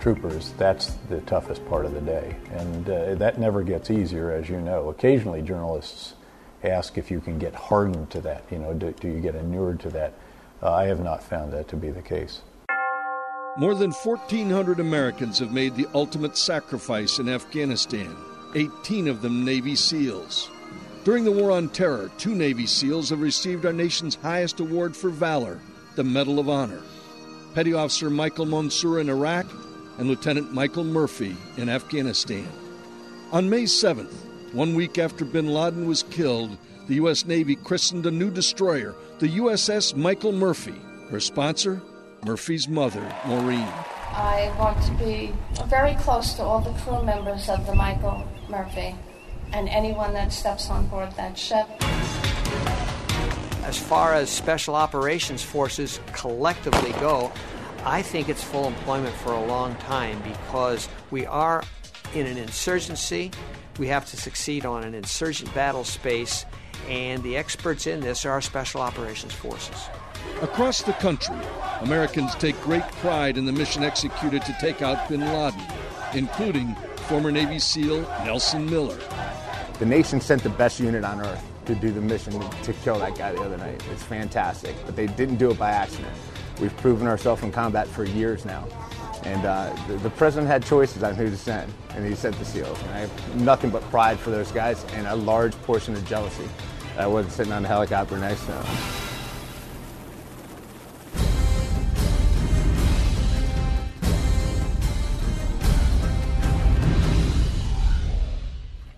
troopers, 0.00 0.52
that's 0.58 0.94
the 1.08 1.20
toughest 1.22 1.66
part 1.68 1.84
of 1.84 1.92
the 1.92 2.00
day. 2.00 2.36
And 2.52 2.88
uh, 2.88 3.14
that 3.16 3.38
never 3.38 3.62
gets 3.62 3.90
easier, 3.90 4.30
as 4.30 4.48
you 4.48 4.60
know. 4.60 4.88
Occasionally, 4.88 5.42
journalists 5.42 6.14
ask 6.62 6.98
if 6.98 7.10
you 7.10 7.20
can 7.20 7.38
get 7.38 7.54
hardened 7.54 8.10
to 8.10 8.20
that. 8.22 8.44
You 8.50 8.58
know, 8.58 8.72
do, 8.74 8.92
do 8.92 9.08
you 9.08 9.20
get 9.20 9.34
inured 9.34 9.80
to 9.80 9.90
that? 9.90 10.14
Uh, 10.62 10.72
I 10.72 10.84
have 10.84 11.00
not 11.00 11.22
found 11.22 11.52
that 11.52 11.68
to 11.68 11.76
be 11.76 11.90
the 11.90 12.02
case. 12.02 12.42
More 13.58 13.74
than 13.74 13.90
1,400 13.90 14.80
Americans 14.80 15.38
have 15.38 15.52
made 15.52 15.76
the 15.76 15.88
ultimate 15.94 16.36
sacrifice 16.36 17.18
in 17.18 17.28
Afghanistan, 17.28 18.14
18 18.54 19.08
of 19.08 19.22
them 19.22 19.44
Navy 19.44 19.74
SEALs. 19.74 20.50
During 21.04 21.24
the 21.24 21.32
War 21.32 21.52
on 21.52 21.68
Terror, 21.70 22.10
two 22.18 22.34
Navy 22.34 22.66
SEALs 22.66 23.10
have 23.10 23.20
received 23.20 23.64
our 23.64 23.72
nation's 23.72 24.16
highest 24.16 24.60
award 24.60 24.94
for 24.96 25.08
valor, 25.08 25.60
the 25.96 26.04
Medal 26.04 26.38
of 26.38 26.48
Honor. 26.48 26.82
Petty 27.54 27.72
Officer 27.72 28.10
Michael 28.10 28.44
Monsoor 28.44 29.00
in 29.00 29.08
Iraq 29.08 29.46
and 29.98 30.08
Lieutenant 30.08 30.52
Michael 30.52 30.84
Murphy 30.84 31.34
in 31.56 31.70
Afghanistan. 31.70 32.46
On 33.32 33.48
May 33.48 33.62
7th, 33.62 34.12
one 34.52 34.74
week 34.74 34.98
after 34.98 35.24
bin 35.24 35.48
Laden 35.48 35.86
was 35.88 36.02
killed, 36.04 36.56
the 36.86 36.96
U.S. 36.96 37.24
Navy 37.24 37.56
christened 37.56 38.06
a 38.06 38.10
new 38.10 38.30
destroyer, 38.30 38.94
the 39.18 39.38
USS 39.38 39.96
Michael 39.96 40.32
Murphy. 40.32 40.74
Her 41.10 41.18
sponsor, 41.18 41.80
Murphy's 42.24 42.68
mother, 42.68 43.12
Maureen. 43.26 43.68
I 44.12 44.54
want 44.58 44.82
to 44.84 44.92
be 45.04 45.32
very 45.66 45.94
close 45.94 46.34
to 46.34 46.42
all 46.42 46.60
the 46.60 46.72
crew 46.80 47.02
members 47.02 47.48
of 47.48 47.66
the 47.66 47.74
Michael 47.74 48.26
Murphy 48.48 48.94
and 49.52 49.68
anyone 49.68 50.12
that 50.12 50.32
steps 50.32 50.68
on 50.70 50.86
board 50.88 51.10
that 51.16 51.38
ship. 51.38 51.66
As 53.66 53.76
far 53.76 54.14
as 54.14 54.30
special 54.30 54.76
operations 54.76 55.42
forces 55.42 55.98
collectively 56.12 56.92
go, 57.00 57.32
I 57.84 58.00
think 58.00 58.28
it's 58.28 58.42
full 58.42 58.68
employment 58.68 59.12
for 59.16 59.32
a 59.32 59.44
long 59.44 59.74
time 59.74 60.22
because 60.22 60.88
we 61.10 61.26
are 61.26 61.64
in 62.14 62.26
an 62.26 62.36
insurgency. 62.36 63.32
We 63.80 63.88
have 63.88 64.06
to 64.06 64.16
succeed 64.16 64.64
on 64.64 64.84
an 64.84 64.94
insurgent 64.94 65.52
battle 65.52 65.82
space, 65.82 66.46
and 66.88 67.24
the 67.24 67.36
experts 67.36 67.88
in 67.88 67.98
this 67.98 68.24
are 68.24 68.30
our 68.30 68.40
special 68.40 68.82
operations 68.82 69.32
forces. 69.32 69.88
Across 70.42 70.82
the 70.82 70.92
country, 70.92 71.34
Americans 71.80 72.36
take 72.36 72.58
great 72.60 72.86
pride 73.02 73.36
in 73.36 73.46
the 73.46 73.52
mission 73.52 73.82
executed 73.82 74.42
to 74.42 74.56
take 74.60 74.80
out 74.80 75.08
bin 75.08 75.22
Laden, 75.22 75.60
including 76.14 76.76
former 77.08 77.32
Navy 77.32 77.58
SEAL 77.58 78.02
Nelson 78.24 78.70
Miller. 78.70 79.00
The 79.80 79.86
nation 79.86 80.20
sent 80.20 80.44
the 80.44 80.50
best 80.50 80.78
unit 80.78 81.02
on 81.02 81.20
earth 81.20 81.44
to 81.66 81.74
do 81.74 81.90
the 81.90 82.00
mission 82.00 82.32
to 82.62 82.72
kill 82.72 82.98
that 82.98 83.16
guy 83.16 83.32
the 83.32 83.42
other 83.42 83.58
night. 83.58 83.82
It's 83.92 84.02
fantastic, 84.02 84.74
but 84.86 84.96
they 84.96 85.06
didn't 85.06 85.36
do 85.36 85.50
it 85.50 85.58
by 85.58 85.70
accident. 85.70 86.14
We've 86.60 86.76
proven 86.78 87.06
ourselves 87.06 87.42
in 87.42 87.52
combat 87.52 87.86
for 87.86 88.04
years 88.04 88.44
now. 88.44 88.66
And 89.24 89.44
uh, 89.44 89.74
the, 89.88 89.94
the, 89.96 90.10
president 90.10 90.46
had 90.48 90.64
choices 90.64 91.02
on 91.02 91.14
who 91.16 91.28
to 91.28 91.36
send, 91.36 91.72
and 91.90 92.06
he 92.06 92.14
sent 92.14 92.38
the 92.38 92.44
SEALs. 92.44 92.80
And 92.82 92.90
I 92.92 92.98
have 93.00 93.36
nothing 93.36 93.70
but 93.70 93.82
pride 93.90 94.18
for 94.18 94.30
those 94.30 94.52
guys 94.52 94.84
and 94.92 95.06
a 95.06 95.16
large 95.16 95.52
portion 95.62 95.94
of 95.94 96.06
jealousy. 96.06 96.48
I 96.96 97.06
wasn't 97.06 97.34
sitting 97.34 97.52
on 97.52 97.64
a 97.64 97.68
helicopter 97.68 98.16
next 98.16 98.40
to 98.42 98.52
them. 98.52 98.66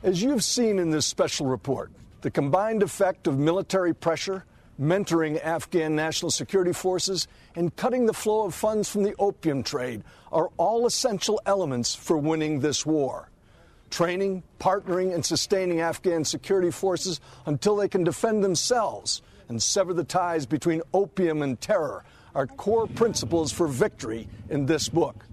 As 0.03 0.23
you've 0.23 0.45
seen 0.45 0.79
in 0.79 0.91
this 0.91 1.07
special 1.07 1.47
report, 1.47 1.91
the 2.21 2.31
combined 2.31 2.83
effect 2.83 3.27
of 3.27 3.39
military 3.39 3.95
pressure, 3.95 4.45
mentoring 4.81 5.43
Afghan 5.43 5.95
national 5.95 6.31
security 6.31 6.73
forces, 6.73 7.29
and 7.55 7.75
cutting 7.77 8.07
the 8.07 8.13
flow 8.13 8.45
of 8.45 8.55
funds 8.55 8.89
from 8.89 9.03
the 9.03 9.15
opium 9.19 9.63
trade 9.63 10.03
are 10.33 10.51
all 10.57 10.87
essential 10.87 11.41
elements 11.47 11.95
for 11.95 12.17
winning 12.17 12.61
this 12.61 12.85
war. 12.85 13.31
Training, 13.91 14.43
partnering, 14.61 15.15
and 15.15 15.25
sustaining 15.25 15.81
Afghan 15.81 16.25
security 16.25 16.71
forces 16.71 17.21
until 17.47 17.77
they 17.77 17.89
can 17.89 18.05
defend 18.05 18.45
themselves 18.45 19.23
and 19.49 19.63
sever 19.63 19.95
the 19.95 20.05
ties 20.05 20.47
between 20.47 20.83
opium 20.93 21.43
and 21.43 21.61
terror 21.61 22.05
are 22.35 22.47
core 22.47 22.87
principles 22.87 23.51
for 23.51 23.67
victory 23.67 24.29
in 24.51 24.67
this 24.67 24.89
book. 24.89 25.25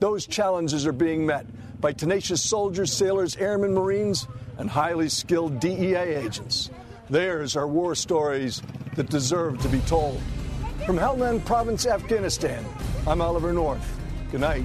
Those 0.00 0.26
challenges 0.26 0.86
are 0.86 0.92
being 0.92 1.26
met 1.26 1.46
by 1.78 1.92
tenacious 1.92 2.42
soldiers, 2.42 2.90
sailors, 2.90 3.36
airmen, 3.36 3.74
Marines, 3.74 4.26
and 4.56 4.68
highly 4.68 5.10
skilled 5.10 5.60
DEA 5.60 5.94
agents. 5.96 6.70
Theirs 7.10 7.54
are 7.54 7.68
war 7.68 7.94
stories 7.94 8.62
that 8.96 9.10
deserve 9.10 9.60
to 9.60 9.68
be 9.68 9.80
told. 9.80 10.20
From 10.86 10.96
Helmand 10.96 11.44
Province, 11.44 11.86
Afghanistan, 11.86 12.64
I'm 13.06 13.20
Oliver 13.20 13.52
North. 13.52 14.00
Good 14.30 14.40
night. 14.40 14.64